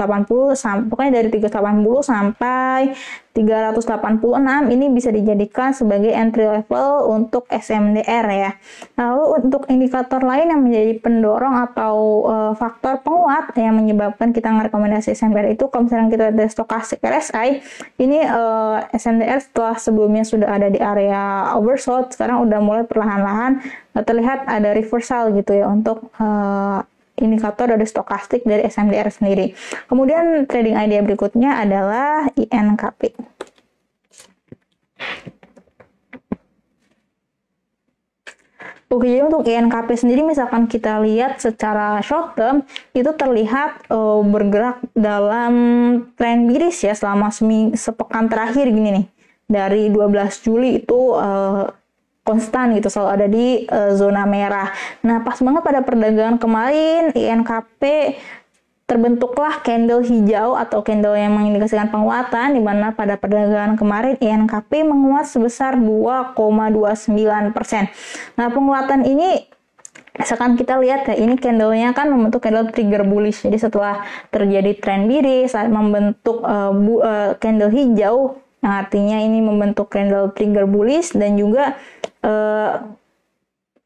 sampai 0.57 0.88
pokoknya 0.88 1.12
dari 1.21 1.29
380 1.29 2.00
sampai 2.00 2.97
386 3.37 4.73
ini 4.73 4.87
bisa 4.90 5.14
dijadikan 5.14 5.70
sebagai 5.70 6.11
entry 6.11 6.49
level 6.49 7.06
untuk 7.12 7.47
SMDR 7.52 8.26
ya. 8.28 8.52
Lalu 8.99 9.25
untuk 9.44 9.62
indikator 9.70 10.18
lain 10.25 10.50
yang 10.50 10.61
menjadi 10.64 10.99
pendorong 10.99 11.54
atau 11.70 11.94
uh, 12.26 12.52
faktor 12.58 12.99
penguat 13.04 13.54
yang 13.54 13.78
menyebabkan 13.78 14.35
kita 14.35 14.50
merekomendasi 14.50 15.14
SMDR 15.14 15.54
itu 15.54 15.70
kalau 15.70 15.87
misalnya 15.87 16.08
kita 16.11 16.25
ada 16.35 16.44
stokastik 16.50 16.99
RSI, 16.99 17.62
ini 18.02 18.25
uh, 18.26 18.82
eh, 18.82 18.99
SMDR 18.99 19.38
setelah 19.38 19.76
sebelumnya 19.78 20.25
sudah 20.26 20.49
ada 20.50 20.66
di 20.66 20.82
area 20.82 21.54
oversold, 21.54 22.11
sekarang 22.11 22.42
udah 22.42 22.58
mulai 22.58 22.85
perlahan-lahan 22.88 23.62
uh, 23.94 24.02
terlihat 24.02 24.50
ada 24.50 24.75
reversal 24.75 25.30
gitu 25.37 25.54
ya 25.54 25.70
untuk 25.70 26.11
uh, 26.18 26.82
indikator 27.21 27.71
dari 27.71 27.85
stokastik 27.85 28.47
dari 28.47 28.67
SMDR 28.67 29.11
sendiri. 29.13 29.53
Kemudian 29.87 30.47
trading 30.47 30.79
idea 30.79 31.01
berikutnya 31.03 31.61
adalah 31.61 32.31
INKP. 32.35 33.15
Oke, 38.89 39.05
jadi 39.05 39.21
untuk 39.21 39.45
INKP 39.45 40.01
sendiri 40.01 40.25
misalkan 40.25 40.65
kita 40.65 40.97
lihat 41.05 41.37
secara 41.45 42.01
short 42.01 42.41
term 42.41 42.65
itu 42.97 43.13
terlihat 43.13 43.85
uh, 43.93 44.25
bergerak 44.25 44.81
dalam 44.97 45.53
tren 46.17 46.49
biris 46.49 46.81
ya 46.89 46.97
selama 46.97 47.29
seming, 47.29 47.77
sepekan 47.77 48.33
terakhir 48.33 48.65
gini 48.73 48.89
nih. 48.97 49.07
Dari 49.45 49.93
12 49.93 50.41
Juli 50.41 50.81
itu 50.81 51.13
uh, 51.13 51.69
konstan 52.28 52.76
gitu 52.76 52.92
selalu 52.92 53.11
ada 53.16 53.26
di 53.32 53.47
uh, 53.73 53.97
zona 53.97 54.28
merah. 54.28 54.68
Nah 55.00 55.25
pas 55.25 55.40
banget 55.40 55.64
pada 55.64 55.80
perdagangan 55.80 56.37
kemarin 56.37 57.16
INKP 57.16 57.80
terbentuklah 58.88 59.61
candle 59.61 60.00
hijau 60.00 60.56
atau 60.56 60.80
candle 60.80 61.12
yang 61.12 61.37
mengindikasikan 61.37 61.92
penguatan 61.92 62.56
di 62.56 62.62
mana 62.64 62.97
pada 62.97 63.20
perdagangan 63.20 63.76
kemarin 63.76 64.16
INKP 64.16 64.80
menguat 64.80 65.28
sebesar 65.28 65.76
2,29%. 65.76 67.52
Nah, 68.40 68.49
penguatan 68.49 69.04
ini 69.04 69.44
misalkan 70.16 70.56
kita 70.56 70.80
lihat 70.80 71.04
ya 71.04 71.20
ini 71.20 71.37
candlenya 71.37 71.92
kan 71.92 72.08
membentuk 72.08 72.42
candle 72.42 72.73
trigger 72.75 73.06
bullish 73.06 73.47
jadi 73.47 73.54
setelah 73.54 74.02
terjadi 74.35 74.75
tren 74.75 75.06
biris 75.06 75.54
membentuk 75.54 76.42
uh, 76.42 76.75
bu, 76.75 76.99
uh, 76.99 77.38
candle 77.38 77.70
hijau 77.70 78.35
yang 78.58 78.75
artinya 78.75 79.23
ini 79.23 79.38
membentuk 79.38 79.87
candle 79.87 80.35
trigger 80.35 80.66
bullish 80.66 81.14
dan 81.14 81.38
juga 81.38 81.78
uh, 82.28 82.94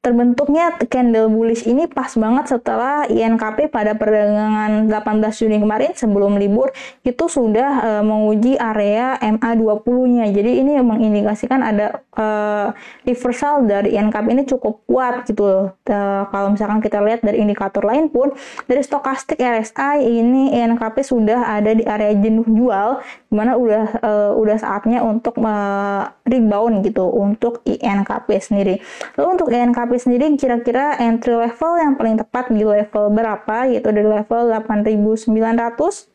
terbentuknya 0.02 0.75
candle 0.90 1.30
bullish 1.30 1.62
ini 1.62 1.87
pas 1.87 2.11
banget 2.18 2.50
setelah 2.50 3.06
INKP 3.06 3.71
pada 3.71 3.94
perdagangan 3.94 4.90
18 4.90 5.40
Juni 5.47 5.62
kemarin 5.62 5.94
sebelum 5.94 6.42
libur 6.42 6.75
itu 7.06 7.30
sudah 7.30 7.71
uh, 7.87 8.02
menguji 8.02 8.59
area 8.59 9.14
MA20-nya. 9.23 10.26
Jadi 10.35 10.59
ini 10.59 10.75
mengindikasikan 10.82 11.62
ada 11.62 12.02
uh, 12.18 12.75
reversal 13.06 13.62
dari 13.62 13.94
INKP 13.94 14.26
ini 14.35 14.42
cukup 14.42 14.82
kuat 14.90 15.23
gitu. 15.30 15.71
Uh, 15.71 16.23
kalau 16.35 16.50
misalkan 16.50 16.82
kita 16.82 16.99
lihat 16.99 17.23
dari 17.23 17.38
indikator 17.38 17.87
lain 17.87 18.11
pun 18.11 18.35
dari 18.66 18.82
stokastik 18.82 19.38
RSI 19.38 20.02
ini 20.02 20.50
INKP 20.50 20.99
sudah 21.06 21.47
ada 21.47 21.78
di 21.78 21.87
area 21.87 22.11
jenuh 22.18 22.50
jual 22.50 22.99
di 23.30 23.35
mana 23.38 23.54
udah 23.54 23.85
uh, 24.02 24.30
udah 24.35 24.59
saatnya 24.59 24.99
untuk 25.06 25.38
uh, 25.38 26.11
rebound 26.26 26.82
gitu 26.82 27.06
untuk 27.06 27.62
INKP 27.62 28.28
sendiri. 28.42 28.82
Lalu 29.14 29.28
untuk 29.38 29.47
INKP 29.47 29.91
sendiri 29.99 30.28
kira-kira 30.38 30.96
entry 31.00 31.34
level 31.34 31.72
yang 31.80 31.96
paling 31.99 32.16
tepat 32.20 32.49
di 32.52 32.64
level 32.64 33.11
berapa 33.12 33.68
yaitu 33.68 33.88
dari 33.90 34.08
level 34.08 34.52
8900 34.52 36.12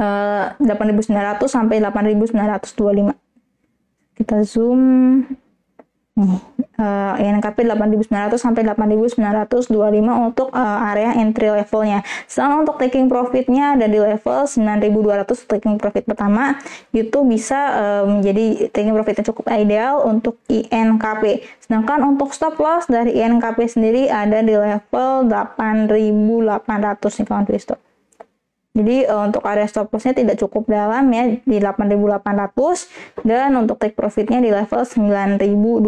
uh, 0.00 0.56
8900 0.60 1.48
sampai 1.48 1.80
8925 1.82 3.16
kita 4.20 4.44
zoom. 4.44 4.82
Nih 6.20 6.36
uh, 6.80 7.20
INKP 7.20 7.68
8900 7.68 8.40
sampai 8.40 8.64
8925 8.64 9.68
untuk 10.00 10.48
uh, 10.56 10.88
area 10.90 11.12
entry 11.20 11.52
levelnya. 11.52 12.00
Sedangkan 12.24 12.64
untuk 12.64 12.80
taking 12.80 13.06
profitnya 13.12 13.76
ada 13.76 13.86
di 13.86 14.00
level 14.00 14.48
9200 14.48 15.28
taking 15.44 15.76
profit 15.76 16.08
pertama 16.08 16.56
itu 16.96 17.18
bisa 17.28 17.60
uh, 17.76 18.04
menjadi 18.08 18.72
taking 18.72 18.96
profitnya 18.96 19.24
cukup 19.28 19.52
ideal 19.52 20.00
untuk 20.08 20.40
INKP. 20.48 21.44
Sedangkan 21.60 22.00
untuk 22.08 22.32
stop 22.32 22.56
loss 22.56 22.88
dari 22.88 23.14
INKP 23.20 23.68
sendiri 23.68 24.08
ada 24.08 24.40
di 24.40 24.56
level 24.56 25.28
8800 25.28 27.20
nih 27.20 27.26
kawan 27.28 27.46
stop. 27.60 27.89
Jadi 28.80 29.04
uh, 29.04 29.28
untuk 29.28 29.44
area 29.44 29.68
stop 29.68 29.92
lossnya 29.92 30.16
tidak 30.16 30.40
cukup 30.40 30.64
dalam 30.72 31.04
ya 31.12 31.36
di 31.44 31.60
8.800 31.60 33.28
dan 33.28 33.52
untuk 33.60 33.76
take 33.76 33.92
profitnya 33.92 34.40
di 34.40 34.48
level 34.48 34.80
9.200 34.88 35.84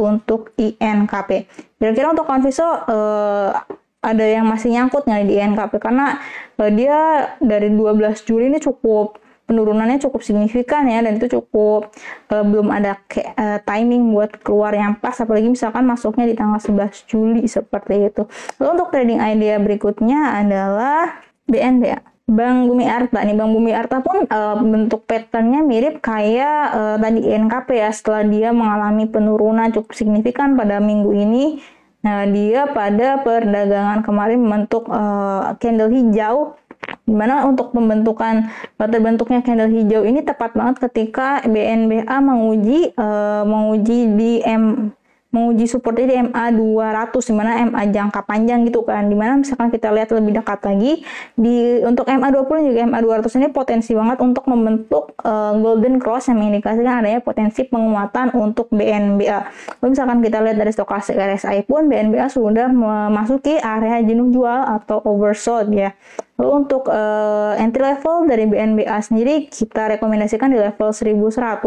untuk 0.00 0.56
INKP. 0.56 1.30
Kira-kira 1.76 2.16
untuk 2.16 2.24
Conviso 2.24 2.64
uh, 2.64 3.52
ada 4.00 4.24
yang 4.24 4.48
masih 4.48 4.72
nyangkut 4.72 5.04
nggak 5.04 5.28
di 5.28 5.36
INKP 5.36 5.72
karena 5.76 6.16
uh, 6.56 6.70
dia 6.72 7.28
dari 7.44 7.68
12 7.68 8.24
Juli 8.24 8.48
ini 8.48 8.56
cukup 8.56 9.20
penurunannya 9.44 10.00
cukup 10.00 10.24
signifikan 10.24 10.88
ya 10.88 11.04
dan 11.04 11.20
itu 11.20 11.28
cukup 11.28 11.92
uh, 12.32 12.44
belum 12.44 12.72
ada 12.72 12.96
ke, 13.04 13.20
uh, 13.20 13.60
timing 13.68 14.16
buat 14.16 14.40
keluar 14.40 14.72
yang 14.72 14.96
pas 14.96 15.16
apalagi 15.20 15.52
misalkan 15.52 15.84
masuknya 15.84 16.24
di 16.24 16.32
tanggal 16.36 16.56
11 16.56 17.04
Juli 17.04 17.44
seperti 17.44 18.08
itu. 18.08 18.24
Lalu 18.56 18.68
untuk 18.80 18.88
trading 18.88 19.20
idea 19.20 19.60
berikutnya 19.60 20.40
adalah 20.40 21.20
BNBA. 21.44 22.13
Bank 22.24 22.72
Bumi 22.72 22.88
Arta 22.88 23.20
nih, 23.20 23.36
Bank 23.36 23.52
Bumi 23.52 23.76
Arta 23.76 24.00
pun 24.00 24.24
uh, 24.24 24.56
bentuk 24.56 25.04
patternnya 25.04 25.60
mirip 25.60 26.00
kayak 26.00 26.72
uh, 26.72 26.96
tadi 26.96 27.20
NKP 27.20 27.68
ya. 27.76 27.92
Setelah 27.92 28.24
dia 28.24 28.48
mengalami 28.48 29.04
penurunan 29.04 29.68
cukup 29.68 29.92
signifikan 29.92 30.56
pada 30.56 30.80
minggu 30.80 31.12
ini, 31.12 31.60
nah 32.00 32.24
dia 32.24 32.64
pada 32.72 33.20
perdagangan 33.20 34.00
kemarin 34.00 34.40
membentuk 34.40 34.88
uh, 34.88 35.52
candle 35.60 35.92
hijau 35.92 36.56
di 37.04 37.12
mana 37.12 37.44
untuk 37.44 37.76
pembentukan 37.76 38.48
terbentuknya 38.80 39.44
candle 39.44 39.68
hijau 39.68 40.08
ini 40.08 40.24
tepat 40.24 40.56
banget 40.56 40.80
ketika 40.88 41.44
BNBA 41.44 42.16
menguji 42.24 42.96
uh, 42.96 43.44
menguji 43.44 44.16
di 44.16 44.40
M 44.40 44.88
menguji 45.34 45.66
support 45.66 45.98
di 45.98 46.14
MA 46.14 46.54
200 46.54 47.10
di 47.18 47.34
mana 47.34 47.50
MA 47.66 47.82
jangka 47.90 48.22
panjang 48.22 48.62
gitu 48.70 48.86
kan. 48.86 49.10
Di 49.10 49.18
mana 49.18 49.42
misalkan 49.42 49.74
kita 49.74 49.90
lihat 49.90 50.14
lebih 50.14 50.38
dekat 50.38 50.62
lagi 50.62 51.02
di 51.34 51.82
untuk 51.82 52.06
MA 52.06 52.30
20 52.30 52.70
juga 52.70 52.80
MA 52.86 53.02
200 53.02 53.38
ini 53.42 53.48
potensi 53.50 53.90
banget 53.98 54.22
untuk 54.22 54.46
membentuk 54.46 55.18
uh, 55.26 55.58
golden 55.58 55.98
cross 55.98 56.30
yang 56.30 56.38
mengindikasikan 56.38 57.02
adanya 57.02 57.18
potensi 57.18 57.66
penguatan 57.66 58.30
untuk 58.38 58.70
BNBA 58.70 59.40
Lalu 59.82 59.88
misalkan 59.90 60.18
kita 60.22 60.38
lihat 60.44 60.56
dari 60.60 60.72
stokastik 60.72 61.18
RSI 61.18 61.66
pun 61.66 61.90
BNBA 61.90 62.30
sudah 62.30 62.70
memasuki 62.70 63.58
area 63.58 64.00
jenuh 64.04 64.30
jual 64.30 64.60
atau 64.78 65.02
oversold 65.02 65.72
ya 65.74 65.90
Untuk 66.34 66.90
uh, 66.90 67.54
entry 67.62 67.94
level 67.94 68.26
dari 68.26 68.50
BNBA 68.50 68.98
sendiri 69.06 69.46
kita 69.46 69.94
rekomendasikan 69.94 70.50
di 70.50 70.58
level 70.58 70.90
1100 70.90 71.62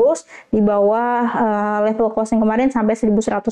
di 0.52 0.60
bawah 0.60 1.24
uh, 1.24 1.80
level 1.88 2.12
closing 2.12 2.44
kemarin 2.44 2.68
sampai 2.68 3.00
1110 3.00 3.48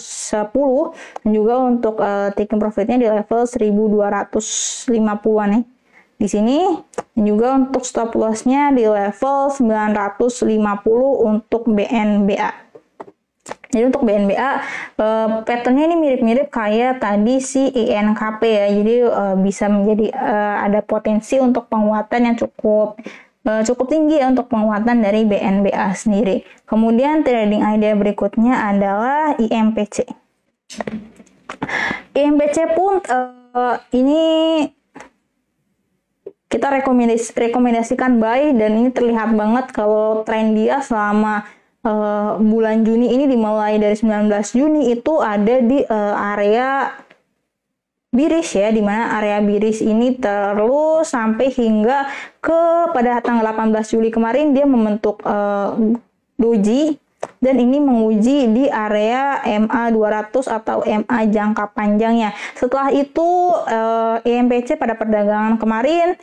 dan 1.24 1.29
juga 1.31 1.53
untuk 1.63 2.03
uh, 2.03 2.36
taking 2.36 2.60
profitnya 2.60 3.00
di 3.00 3.07
level 3.07 3.48
1250-an 3.48 5.50
ya. 5.55 5.62
Di 6.15 6.27
sini 6.27 6.60
dan 7.15 7.23
juga 7.23 7.47
untuk 7.63 7.88
stop 7.88 8.12
lossnya 8.19 8.75
di 8.75 8.84
level 8.84 9.56
950 9.56 10.51
untuk 11.23 11.63
BNBA. 11.71 12.64
Jadi 13.76 13.92
untuk 13.92 14.08
BNBA 14.08 14.40
uh, 14.40 14.56
eh, 15.04 15.28
patternnya 15.44 15.92
ini 15.92 16.00
mirip-mirip 16.00 16.48
kayak 16.48 17.04
tadi 17.04 17.44
si 17.44 17.68
INKP 17.68 18.42
ya. 18.48 18.68
Jadi 18.72 18.96
uh, 19.04 19.36
bisa 19.36 19.68
menjadi 19.68 20.16
uh, 20.16 20.64
ada 20.64 20.80
potensi 20.80 21.36
untuk 21.44 21.68
penguatan 21.68 22.32
yang 22.32 22.36
cukup 22.40 22.96
cukup 23.46 23.94
tinggi 23.94 24.18
ya 24.18 24.34
untuk 24.34 24.50
penguatan 24.50 25.06
dari 25.06 25.22
BNBA 25.22 25.94
sendiri. 25.94 26.42
Kemudian 26.66 27.22
trading 27.22 27.62
idea 27.62 27.94
berikutnya 27.94 28.74
adalah 28.74 29.38
IMPC. 29.38 30.02
IMPC 32.18 32.58
pun 32.74 33.06
uh, 33.06 33.78
ini 33.94 34.24
kita 36.50 36.72
rekomendasi, 36.72 37.38
rekomendasikan 37.38 38.18
buy 38.18 38.50
dan 38.58 38.82
ini 38.82 38.90
terlihat 38.90 39.38
banget 39.38 39.70
kalau 39.76 40.24
tren 40.24 40.58
dia 40.58 40.82
selama 40.82 41.46
uh, 41.86 42.41
bulan 42.41 42.82
Juni 42.82 43.13
ini 43.13 43.30
dimulai 43.30 43.78
dari 43.78 43.93
19 43.93 44.28
Juni 44.58 44.91
itu 44.91 45.21
ada 45.21 45.62
di 45.62 45.86
uh, 45.86 46.15
area 46.36 46.91
biris 48.10 48.56
ya, 48.56 48.74
di 48.74 48.82
mana 48.82 49.21
area 49.21 49.39
biris 49.43 49.86
ini 49.86 50.17
terus 50.17 51.13
sampai 51.13 51.54
hingga 51.54 52.10
ke 52.41 52.91
pada 52.91 53.21
tanggal 53.21 53.45
18 53.54 53.93
Juli 53.93 54.10
kemarin 54.10 54.52
dia 54.58 54.65
membentuk 54.65 55.21
uh, 55.24 55.78
doji 56.36 56.98
dan 57.41 57.58
ini 57.58 57.82
menguji 57.82 58.54
di 58.54 58.65
area 58.69 59.41
MA 59.65 59.89
200 59.89 60.30
atau 60.45 60.86
MA 60.86 61.19
jangka 61.26 61.74
panjangnya. 61.74 62.38
Setelah 62.54 62.93
itu 62.93 63.50
EMPC 64.21 64.78
pada 64.78 64.93
perdagangan 64.93 65.58
kemarin 65.58 66.21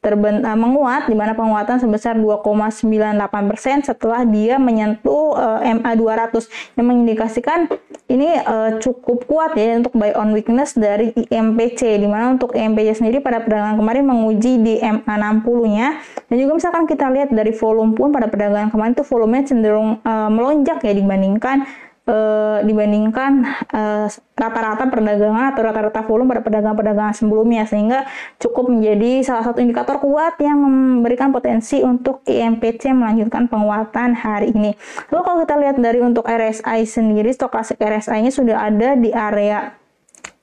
terben 0.00 0.40
uh, 0.48 0.56
menguat 0.56 1.12
di 1.12 1.14
mana 1.14 1.36
penguatan 1.36 1.76
sebesar 1.76 2.16
2,98% 2.16 3.84
setelah 3.84 4.24
dia 4.24 4.56
menyentuh 4.56 5.36
uh, 5.36 5.60
MA 5.60 5.92
200 5.92 6.76
yang 6.80 6.86
mengindikasikan 6.88 7.68
ini 8.08 8.40
uh, 8.40 8.80
cukup 8.80 9.28
kuat 9.28 9.52
ya 9.60 9.76
untuk 9.76 9.92
buy 9.92 10.16
on 10.16 10.32
weakness 10.32 10.72
dari 10.72 11.12
IMPC 11.12 12.00
di 12.00 12.08
mana 12.08 12.32
untuk 12.32 12.56
IMPC 12.56 13.04
sendiri 13.04 13.20
pada 13.20 13.44
perdagangan 13.44 13.76
kemarin 13.76 14.04
menguji 14.08 14.52
di 14.64 14.74
MA 14.80 15.14
60-nya 15.20 15.86
dan 16.32 16.36
juga 16.40 16.52
misalkan 16.56 16.88
kita 16.88 17.06
lihat 17.12 17.28
dari 17.36 17.52
volume 17.52 17.92
pun 17.92 18.08
pada 18.08 18.32
perdagangan 18.32 18.72
kemarin 18.72 18.96
itu 18.96 19.04
volumenya 19.04 19.44
cenderung 19.52 20.00
uh, 20.00 20.32
melonjak 20.32 20.80
ya 20.80 20.96
dibandingkan 20.96 21.68
uh, 22.10 22.58
dibandingkan 22.66 23.46
eh, 23.70 24.06
rata-rata 24.34 24.90
perdagangan 24.90 25.54
atau 25.54 25.62
rata-rata 25.62 26.00
volume 26.02 26.34
pada 26.34 26.42
perdagangan-perdagangan 26.42 27.14
sebelumnya 27.14 27.62
sehingga 27.68 28.08
cukup 28.42 28.72
menjadi 28.72 29.22
salah 29.22 29.44
satu 29.46 29.62
indikator 29.62 30.02
kuat 30.02 30.34
yang 30.42 30.58
memberikan 30.58 31.30
potensi 31.30 31.80
untuk 31.80 32.26
IMPC 32.26 32.90
melanjutkan 32.90 33.46
penguatan 33.46 34.18
hari 34.18 34.50
ini. 34.50 34.74
Lalu 35.12 35.22
kalau 35.22 35.38
kita 35.44 35.54
lihat 35.60 35.76
dari 35.78 36.00
untuk 36.02 36.26
RSI 36.26 36.82
sendiri, 36.88 37.30
stokastik 37.30 37.78
RSI-nya 37.78 38.32
sudah 38.34 38.66
ada 38.66 38.98
di 38.98 39.14
area 39.14 39.80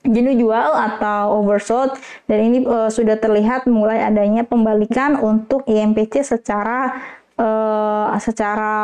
jenuh 0.06 0.34
jual 0.38 0.70
atau 0.72 1.42
oversold 1.42 1.98
dan 2.30 2.38
ini 2.40 2.64
uh, 2.64 2.88
sudah 2.88 3.18
terlihat 3.18 3.68
mulai 3.68 4.00
adanya 4.00 4.46
pembalikan 4.46 5.18
untuk 5.20 5.66
IMPC 5.68 6.24
secara 6.24 6.96
uh, 7.38 8.12
secara 8.18 8.74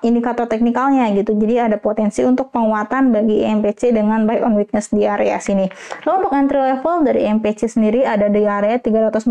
indikator 0.00 0.46
teknikalnya 0.46 1.10
gitu. 1.12 1.34
Jadi 1.36 1.54
ada 1.58 1.76
potensi 1.76 2.22
untuk 2.22 2.54
penguatan 2.54 3.10
bagi 3.12 3.42
MPC 3.42 3.92
dengan 3.92 4.24
buy 4.24 4.40
on 4.46 4.54
weakness 4.54 4.94
di 4.94 5.04
area 5.04 5.36
sini. 5.42 5.66
Lalu 6.06 6.14
untuk 6.24 6.32
entry 6.32 6.60
level 6.62 6.96
dari 7.02 7.20
MPC 7.26 7.66
sendiri 7.68 8.06
ada 8.06 8.30
di 8.30 8.46
area 8.46 8.78
340 8.78 9.26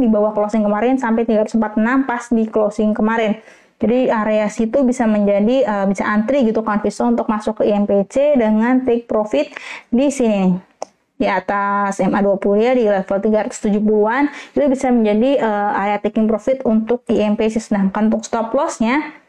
di 0.00 0.08
bawah 0.08 0.32
closing 0.32 0.62
kemarin 0.64 0.96
sampai 0.96 1.26
346 1.26 2.08
pas 2.08 2.22
di 2.30 2.44
closing 2.46 2.90
kemarin. 2.94 3.36
Jadi 3.80 4.12
area 4.12 4.44
situ 4.52 4.84
bisa 4.84 5.08
menjadi 5.08 5.64
uh, 5.64 5.86
bisa 5.88 6.04
antri 6.04 6.44
gitu 6.44 6.60
kan 6.60 6.84
untuk 6.84 7.26
masuk 7.32 7.64
ke 7.64 7.72
IMPC 7.72 8.36
dengan 8.36 8.84
take 8.84 9.08
profit 9.08 9.48
di 9.88 10.12
sini 10.12 10.70
di 11.20 11.28
atas 11.28 12.00
MA20 12.00 12.54
ya 12.56 12.72
di 12.72 12.84
level 12.88 13.16
370-an 13.20 14.32
itu 14.56 14.66
bisa 14.72 14.88
menjadi 14.88 15.30
uh, 15.44 15.80
area 15.84 16.00
taking 16.00 16.24
profit 16.24 16.64
untuk 16.64 17.04
IMP 17.12 17.44
sedangkan 17.52 18.08
untuk 18.08 18.24
stop 18.24 18.56
lossnya 18.56 19.20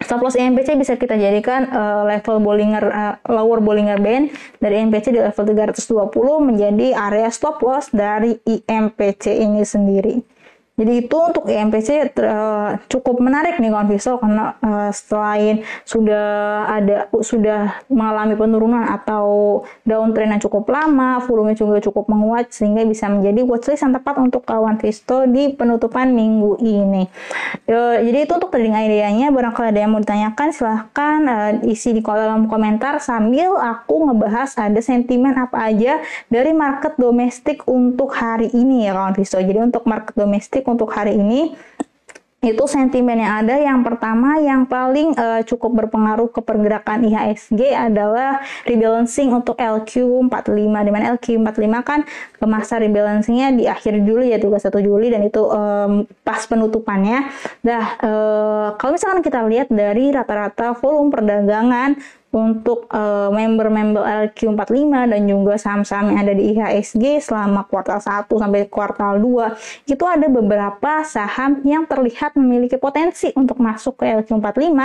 Stop 0.00 0.24
loss 0.24 0.32
IMPC 0.32 0.80
bisa 0.80 0.96
kita 0.96 1.12
jadikan 1.20 1.68
uh, 1.76 2.08
level 2.08 2.40
Bollinger 2.40 2.84
uh, 2.88 3.14
lower 3.28 3.60
Bollinger 3.60 4.00
Band 4.00 4.32
dari 4.56 4.80
IMPC 4.80 5.12
di 5.12 5.20
level 5.20 5.44
320 5.44 6.40
menjadi 6.40 6.96
area 6.96 7.28
stop 7.28 7.60
loss 7.60 7.92
dari 7.92 8.40
IMPC 8.48 9.28
ini 9.44 9.60
sendiri. 9.60 10.39
Jadi 10.80 11.04
itu 11.04 11.12
untuk 11.20 11.44
IMPC 11.44 11.88
uh, 11.92 12.00
eh, 12.08 12.70
cukup 12.88 13.20
menarik 13.20 13.60
nih 13.60 13.68
kawan 13.68 13.84
visual 13.84 14.16
karena 14.16 14.56
uh, 14.64 14.88
selain 14.88 15.60
sudah 15.84 16.24
ada 16.72 17.04
sudah 17.20 17.84
mengalami 17.92 18.32
penurunan 18.32 18.88
atau 18.88 19.60
downtrend 19.84 20.32
yang 20.32 20.40
cukup 20.40 20.64
lama, 20.72 21.20
volume 21.28 21.52
juga 21.52 21.84
cukup 21.84 22.08
menguat 22.08 22.48
sehingga 22.48 22.88
bisa 22.88 23.12
menjadi 23.12 23.44
watchlist 23.44 23.84
yang 23.84 23.92
tepat 23.92 24.16
untuk 24.24 24.48
kawan 24.48 24.80
Visto 24.80 25.28
di 25.28 25.52
penutupan 25.52 26.16
minggu 26.16 26.56
ini. 26.64 27.04
Uh, 27.68 28.00
jadi 28.00 28.24
itu 28.24 28.32
untuk 28.32 28.48
trading 28.48 28.72
idenya 28.72 29.28
barangkali 29.28 29.76
ada 29.76 29.80
yang 29.84 29.92
mau 29.92 30.00
ditanyakan 30.00 30.48
silahkan 30.56 31.20
isi 31.68 31.92
di 31.92 32.00
kolom 32.00 32.48
komentar 32.48 33.04
sambil 33.04 33.60
aku 33.60 34.08
ngebahas 34.08 34.56
ada 34.56 34.80
sentimen 34.80 35.36
apa 35.36 35.60
aja 35.68 36.00
dari 36.32 36.56
market 36.56 36.96
domestik 36.96 37.68
untuk 37.68 38.16
hari 38.16 38.48
ini 38.56 38.88
ya 38.88 38.96
kawan 38.96 39.12
Visto. 39.12 39.36
Jadi 39.36 39.60
untuk 39.60 39.84
market 39.84 40.16
domestik 40.16 40.69
untuk 40.70 40.94
hari 40.94 41.18
ini 41.18 41.52
itu 42.40 42.64
sentimen 42.64 43.20
yang 43.20 43.44
ada 43.44 43.60
yang 43.60 43.84
pertama 43.84 44.40
yang 44.40 44.64
paling 44.64 45.12
uh, 45.12 45.44
cukup 45.44 45.84
berpengaruh 45.84 46.32
ke 46.32 46.40
pergerakan 46.40 47.04
IHSG 47.04 47.76
adalah 47.76 48.40
rebalancing 48.64 49.28
untuk 49.28 49.60
LQ45 49.60 50.56
di 50.56 50.90
mana 50.92 51.20
LQ45 51.20 51.74
kan 51.84 52.00
masa 52.48 52.80
rebalancingnya 52.80 53.52
di 53.52 53.68
akhir 53.68 54.00
Juli 54.08 54.32
ya 54.32 54.40
31 54.40 54.56
Juli 54.80 55.12
dan 55.12 55.20
itu 55.20 55.44
um, 55.52 56.08
pas 56.24 56.40
penutupannya. 56.48 57.28
Nah, 57.60 57.84
uh, 58.00 58.66
kalau 58.80 58.96
misalkan 58.96 59.20
kita 59.20 59.44
lihat 59.44 59.68
dari 59.68 60.08
rata-rata 60.08 60.72
volume 60.80 61.12
perdagangan 61.12 62.00
untuk 62.30 62.86
uh, 62.94 63.26
member-member 63.34 64.06
LQ45 64.30 65.10
dan 65.10 65.22
juga 65.26 65.58
saham-saham 65.58 66.14
yang 66.14 66.18
ada 66.22 66.30
di 66.30 66.54
IHSG 66.54 67.18
selama 67.26 67.66
kuartal 67.66 67.98
1 67.98 68.30
sampai 68.30 68.70
kuartal 68.70 69.18
2 69.18 69.90
itu 69.90 70.04
ada 70.06 70.30
beberapa 70.30 71.02
saham 71.02 71.58
yang 71.66 71.90
terlihat 71.90 72.38
memiliki 72.38 72.78
potensi 72.78 73.34
untuk 73.34 73.58
masuk 73.58 73.98
ke 73.98 74.06
LQ45 74.22 74.78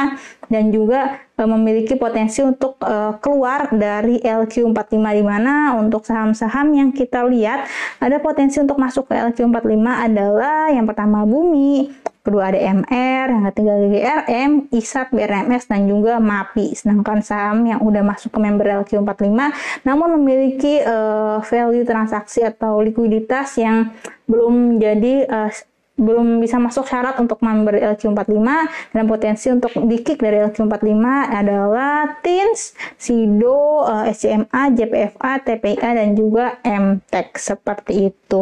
dan 0.49 0.63
juga 0.73 1.21
uh, 1.37 1.45
memiliki 1.45 1.93
potensi 1.93 2.41
untuk 2.41 2.81
uh, 2.81 3.13
keluar 3.21 3.69
dari 3.69 4.17
LQ45 4.25 4.97
di 4.97 5.23
mana 5.23 5.77
untuk 5.77 6.01
saham-saham 6.01 6.73
yang 6.73 6.89
kita 6.89 7.29
lihat 7.29 7.69
ada 8.01 8.17
potensi 8.17 8.57
untuk 8.57 8.81
masuk 8.81 9.05
ke 9.05 9.13
LQ45 9.21 9.85
adalah 9.85 10.73
yang 10.73 10.89
pertama 10.89 11.21
Bumi, 11.25 11.93
kedua 12.25 12.49
ada 12.49 12.59
MR, 12.59 13.25
yang 13.29 13.43
ketiga 13.53 13.73
GRM, 13.77 14.51
ISAT, 14.73 15.07
BRMS, 15.13 15.69
dan 15.69 15.85
juga 15.85 16.17
MAPI. 16.17 16.73
Sedangkan 16.73 17.21
saham 17.21 17.63
yang 17.69 17.79
udah 17.85 18.01
masuk 18.01 18.33
ke 18.33 18.39
member 18.41 18.65
LQ45 18.65 19.37
namun 19.85 20.07
memiliki 20.17 20.81
uh, 20.81 21.39
value 21.45 21.85
transaksi 21.85 22.41
atau 22.41 22.81
likuiditas 22.81 23.61
yang 23.61 23.93
belum 24.25 24.81
jadi 24.81 25.13
uh, 25.29 25.49
belum 25.95 26.43
bisa 26.43 26.59
masuk 26.59 26.83
syarat 26.91 27.15
untuk 27.23 27.39
member 27.39 27.79
LQ45 27.79 28.49
dan 28.91 29.03
potensi 29.07 29.47
untuk 29.47 29.71
di-kick 29.87 30.19
dari 30.19 30.43
LQ45 30.43 31.05
adalah 31.31 32.19
TINS, 32.19 32.75
SIDO, 32.99 33.87
uh, 33.87 34.03
SCMA, 34.11 34.75
JPFA, 34.75 35.31
TPIA, 35.39 35.89
dan 35.95 36.09
juga 36.11 36.59
MTEK 36.67 37.29
seperti 37.39 38.11
itu. 38.11 38.39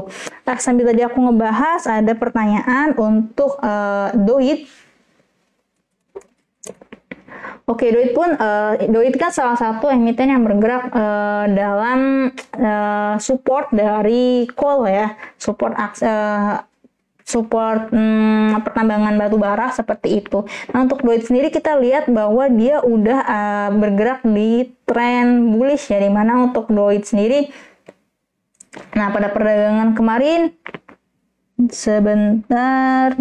Nah, 0.49 0.57
sambil 0.57 0.89
tadi 0.89 1.05
aku 1.05 1.19
ngebahas 1.29 1.85
ada 1.85 2.13
pertanyaan 2.17 2.97
untuk 2.97 3.61
uh, 3.61 4.09
Doit 4.17 4.65
Oke, 7.63 7.95
Doit 7.95 8.11
pun 8.11 8.27
uh, 8.35 8.75
Doit 8.91 9.15
kan 9.15 9.31
salah 9.31 9.55
satu 9.55 9.87
emiten 9.87 10.27
yang 10.27 10.43
bergerak 10.43 10.91
uh, 10.91 11.47
dalam 11.47 12.27
uh, 12.59 13.15
support 13.21 13.71
dari 13.71 14.49
coal 14.51 14.83
ya, 14.89 15.15
support 15.39 15.71
uh, 15.77 16.59
support 17.23 17.89
hmm, 17.89 18.59
pertambangan 18.61 19.15
batu 19.15 19.39
bara 19.39 19.71
seperti 19.71 20.23
itu. 20.23 20.43
Nah 20.75 20.85
untuk 20.85 21.03
Doit 21.03 21.23
sendiri 21.25 21.51
kita 21.51 21.75
lihat 21.79 22.07
bahwa 22.11 22.47
dia 22.51 22.79
udah 22.83 23.19
uh, 23.23 23.69
bergerak 23.75 24.23
di 24.27 24.71
tren 24.83 25.51
bullish 25.55 25.89
ya 25.89 25.99
di 25.99 26.11
mana 26.11 26.47
untuk 26.47 26.69
Doit 26.69 27.03
sendiri 27.07 27.49
nah 28.93 29.13
pada 29.13 29.29
perdagangan 29.29 29.93
kemarin 29.93 30.41
sebentar 31.69 33.13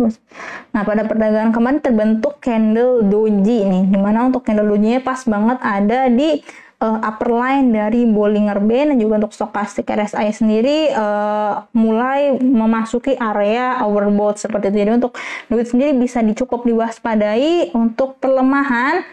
nah 0.72 0.82
pada 0.82 1.04
perdagangan 1.04 1.52
kemarin 1.52 1.80
terbentuk 1.84 2.40
candle 2.40 3.04
doji 3.04 3.68
nih 3.68 3.84
di 3.92 3.98
mana 4.00 4.24
untuk 4.32 4.40
candle 4.48 4.72
doji 4.72 5.04
pas 5.04 5.20
banget 5.28 5.58
ada 5.60 6.08
di 6.08 6.40
uh, 6.82 6.98
upper 6.98 7.30
line 7.30 7.70
dari 7.70 8.02
Bollinger 8.02 8.58
Band 8.58 8.92
dan 8.92 8.98
juga 8.98 9.22
untuk 9.22 9.32
stokastik 9.32 9.86
RSI 9.86 10.34
sendiri 10.34 10.90
uh, 10.90 11.62
mulai 11.78 12.42
memasuki 12.42 13.14
area 13.14 13.86
overbought 13.86 14.42
seperti 14.42 14.74
itu. 14.74 14.78
Jadi 14.82 14.90
untuk 14.98 15.14
duit 15.46 15.70
sendiri 15.70 15.94
bisa 15.94 16.18
dicukup 16.18 16.66
diwaspadai 16.66 17.70
untuk 17.78 18.18
pelemahan 18.18 19.06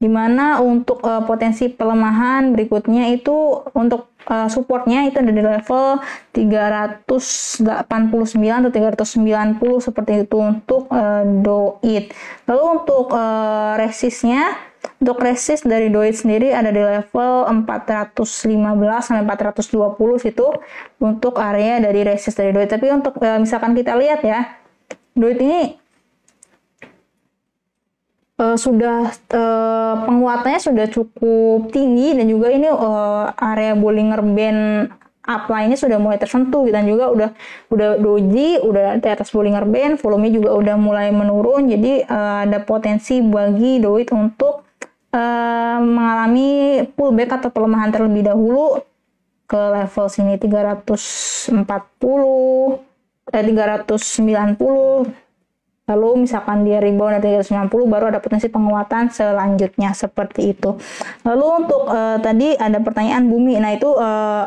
di 0.00 0.08
mana 0.08 0.64
untuk 0.64 1.04
uh, 1.04 1.20
potensi 1.28 1.68
pelemahan 1.68 2.56
berikutnya 2.56 3.12
itu 3.12 3.60
untuk 3.76 4.16
uh, 4.32 4.48
supportnya 4.48 5.04
itu 5.04 5.20
ada 5.20 5.28
di 5.28 5.44
level 5.44 6.00
389 6.32 7.68
atau 7.68 8.72
390 8.72 9.60
seperti 9.84 10.24
itu 10.24 10.36
untuk 10.40 10.88
uh, 10.88 11.20
doit. 11.44 12.16
Lalu 12.48 12.64
untuk 12.80 13.12
uh, 13.12 13.76
resistnya 13.76 14.69
untuk 15.00 15.16
resist 15.24 15.64
dari 15.64 15.88
Doit 15.88 16.12
sendiri 16.12 16.52
ada 16.52 16.68
di 16.68 16.80
level 16.80 17.48
415 17.48 18.20
sampai 19.00 19.24
420 19.24 20.20
situ 20.20 20.46
untuk 21.00 21.40
area 21.40 21.80
dari 21.80 22.04
resist 22.04 22.36
dari 22.36 22.52
Doit. 22.52 22.68
Tapi 22.68 22.92
untuk 22.92 23.16
e, 23.16 23.28
misalkan 23.40 23.72
kita 23.72 23.96
lihat 23.96 24.20
ya, 24.20 24.60
Doit 25.16 25.40
ini 25.40 25.80
e, 28.36 28.44
sudah 28.60 29.08
e, 29.08 29.42
penguatannya 30.04 30.60
sudah 30.60 30.86
cukup 30.92 31.72
tinggi 31.72 32.20
dan 32.20 32.28
juga 32.28 32.52
ini 32.52 32.68
e, 32.68 32.90
area 33.40 33.72
Bollinger 33.72 34.20
Band 34.20 34.60
upline-nya 35.20 35.78
sudah 35.78 36.00
mulai 36.00 36.18
tersentuh 36.18 36.64
dan 36.72 36.88
juga 36.88 37.12
udah 37.12 37.30
udah 37.70 37.88
doji, 38.00 38.58
udah 38.64 38.98
di 38.98 39.08
atas 39.08 39.30
Bollinger 39.30 39.68
Band, 39.68 40.00
volume 40.00 40.32
juga 40.32 40.56
udah 40.56 40.76
mulai 40.80 41.12
menurun. 41.14 41.70
Jadi 41.70 42.02
uh, 42.08 42.48
ada 42.48 42.58
potensi 42.64 43.22
bagi 43.22 43.78
Doit 43.78 44.10
untuk 44.10 44.69
mengalami 45.80 46.86
pullback 46.94 47.42
atau 47.42 47.50
pelemahan 47.50 47.90
terlebih 47.90 48.30
dahulu 48.30 48.78
ke 49.50 49.58
level 49.58 50.06
sini 50.06 50.38
340 50.38 51.50
eh 53.30 53.42
390 53.42 55.30
lalu 55.90 56.22
misalkan 56.22 56.62
dia 56.62 56.78
rebound 56.78 57.18
di 57.18 57.34
390 57.42 57.66
baru 57.90 58.14
ada 58.14 58.22
potensi 58.22 58.46
penguatan 58.46 59.10
selanjutnya 59.10 59.90
seperti 59.90 60.54
itu. 60.54 60.78
Lalu 61.26 61.46
untuk 61.66 61.82
uh, 61.90 62.22
tadi 62.22 62.54
ada 62.54 62.78
pertanyaan 62.78 63.26
bumi. 63.26 63.58
Nah 63.58 63.74
itu 63.74 63.90
uh, 63.90 64.46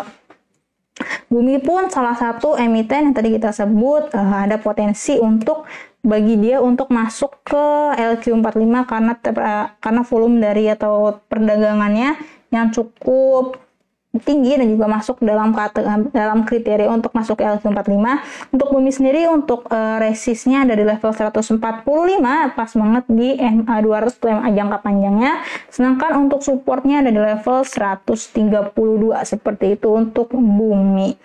bumi 1.28 1.60
pun 1.60 1.91
salah 1.91 2.15
satu 2.15 2.56
emiten 2.56 3.12
yang 3.12 3.15
tadi 3.15 3.36
kita 3.36 3.52
sebut 3.52 4.08
uh, 4.15 4.47
ada 4.47 4.56
potensi 4.56 5.19
untuk 5.19 5.67
bagi 6.04 6.36
dia 6.36 6.60
untuk 6.60 6.92
masuk 6.92 7.32
ke 7.48 7.66
LQ45 7.96 8.76
karena 8.84 9.13
karena 9.80 10.02
volume 10.04 10.38
dari 10.44 10.68
atau 10.68 11.24
perdagangannya 11.32 12.20
yang 12.52 12.70
cukup 12.76 13.63
tinggi 14.22 14.54
dan 14.62 14.70
juga 14.70 14.86
masuk 14.86 15.26
dalam 15.26 15.50
dalam 16.13 16.46
kriteria 16.46 16.86
untuk 16.86 17.18
masuk 17.18 17.42
ke 17.42 17.50
LQ45. 17.50 17.98
Untuk 18.54 18.68
bumi 18.70 18.94
sendiri 18.94 19.26
untuk 19.26 19.66
uh, 19.74 19.98
resistnya 19.98 20.62
ada 20.62 20.78
di 20.78 20.86
level 20.86 21.10
145 21.10 21.58
pas 22.54 22.72
banget 22.78 23.06
di 23.10 23.34
MA 23.42 23.76
200 23.82 24.13
MA 24.38 24.50
jangka 24.54 24.78
panjangnya. 24.86 25.42
Sedangkan 25.74 26.30
untuk 26.30 26.46
supportnya 26.46 27.02
ada 27.02 27.10
di 27.10 27.18
level 27.18 27.66
132 27.66 28.70
seperti 29.26 29.82
itu 29.82 29.89
untuk 29.89 30.30
bumi. 30.30 31.18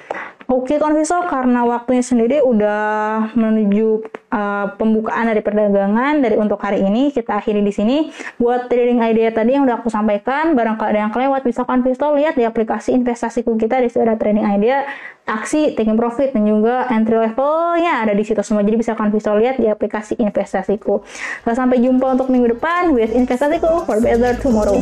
Oke 0.49 0.81
konvisor 0.81 1.29
karena 1.29 1.61
waktunya 1.69 2.01
sendiri 2.01 2.41
udah 2.41 3.37
menuju 3.37 4.01
uh, 4.33 4.73
pembukaan 4.81 5.29
dari 5.29 5.45
perdagangan 5.45 6.25
dari 6.25 6.41
untuk 6.41 6.57
hari 6.65 6.81
ini 6.89 7.13
kita 7.13 7.37
akhiri 7.37 7.61
di 7.61 7.69
sini. 7.69 8.09
Buat 8.41 8.73
trading 8.73 9.05
idea 9.05 9.29
tadi 9.29 9.61
yang 9.61 9.69
udah 9.69 9.85
aku 9.85 9.93
sampaikan, 9.93 10.57
barangkali 10.57 10.89
ada 10.89 11.01
yang 11.05 11.13
kelewat 11.13 11.45
bisa 11.45 11.69
konvisor 11.69 12.17
lihat 12.17 12.41
di 12.41 12.49
aplikasi 12.49 12.97
investasiku 12.97 13.61
kita 13.61 13.77
di 13.77 13.93
situ 13.93 14.01
ada 14.01 14.17
trading 14.17 14.49
idea, 14.49 14.89
aksi, 15.29 15.77
taking 15.77 16.01
profit 16.01 16.33
dan 16.33 16.49
juga 16.49 16.89
entry 16.97 17.29
levelnya 17.29 18.09
ada 18.09 18.17
di 18.17 18.25
situ 18.25 18.41
semua. 18.41 18.65
Jadi 18.65 18.81
bisa 18.81 18.97
konvisor 18.97 19.37
lihat 19.37 19.61
di 19.61 19.69
aplikasi 19.69 20.17
investasiku. 20.17 21.05
Nah, 21.45 21.53
sampai 21.53 21.77
jumpa 21.85 22.17
untuk 22.17 22.33
minggu 22.33 22.57
depan 22.57 22.97
with 22.97 23.13
investasiku 23.13 23.85
for. 23.85 24.01
For 24.01 24.01
better 24.01 24.33
tomorrow. 24.41 24.81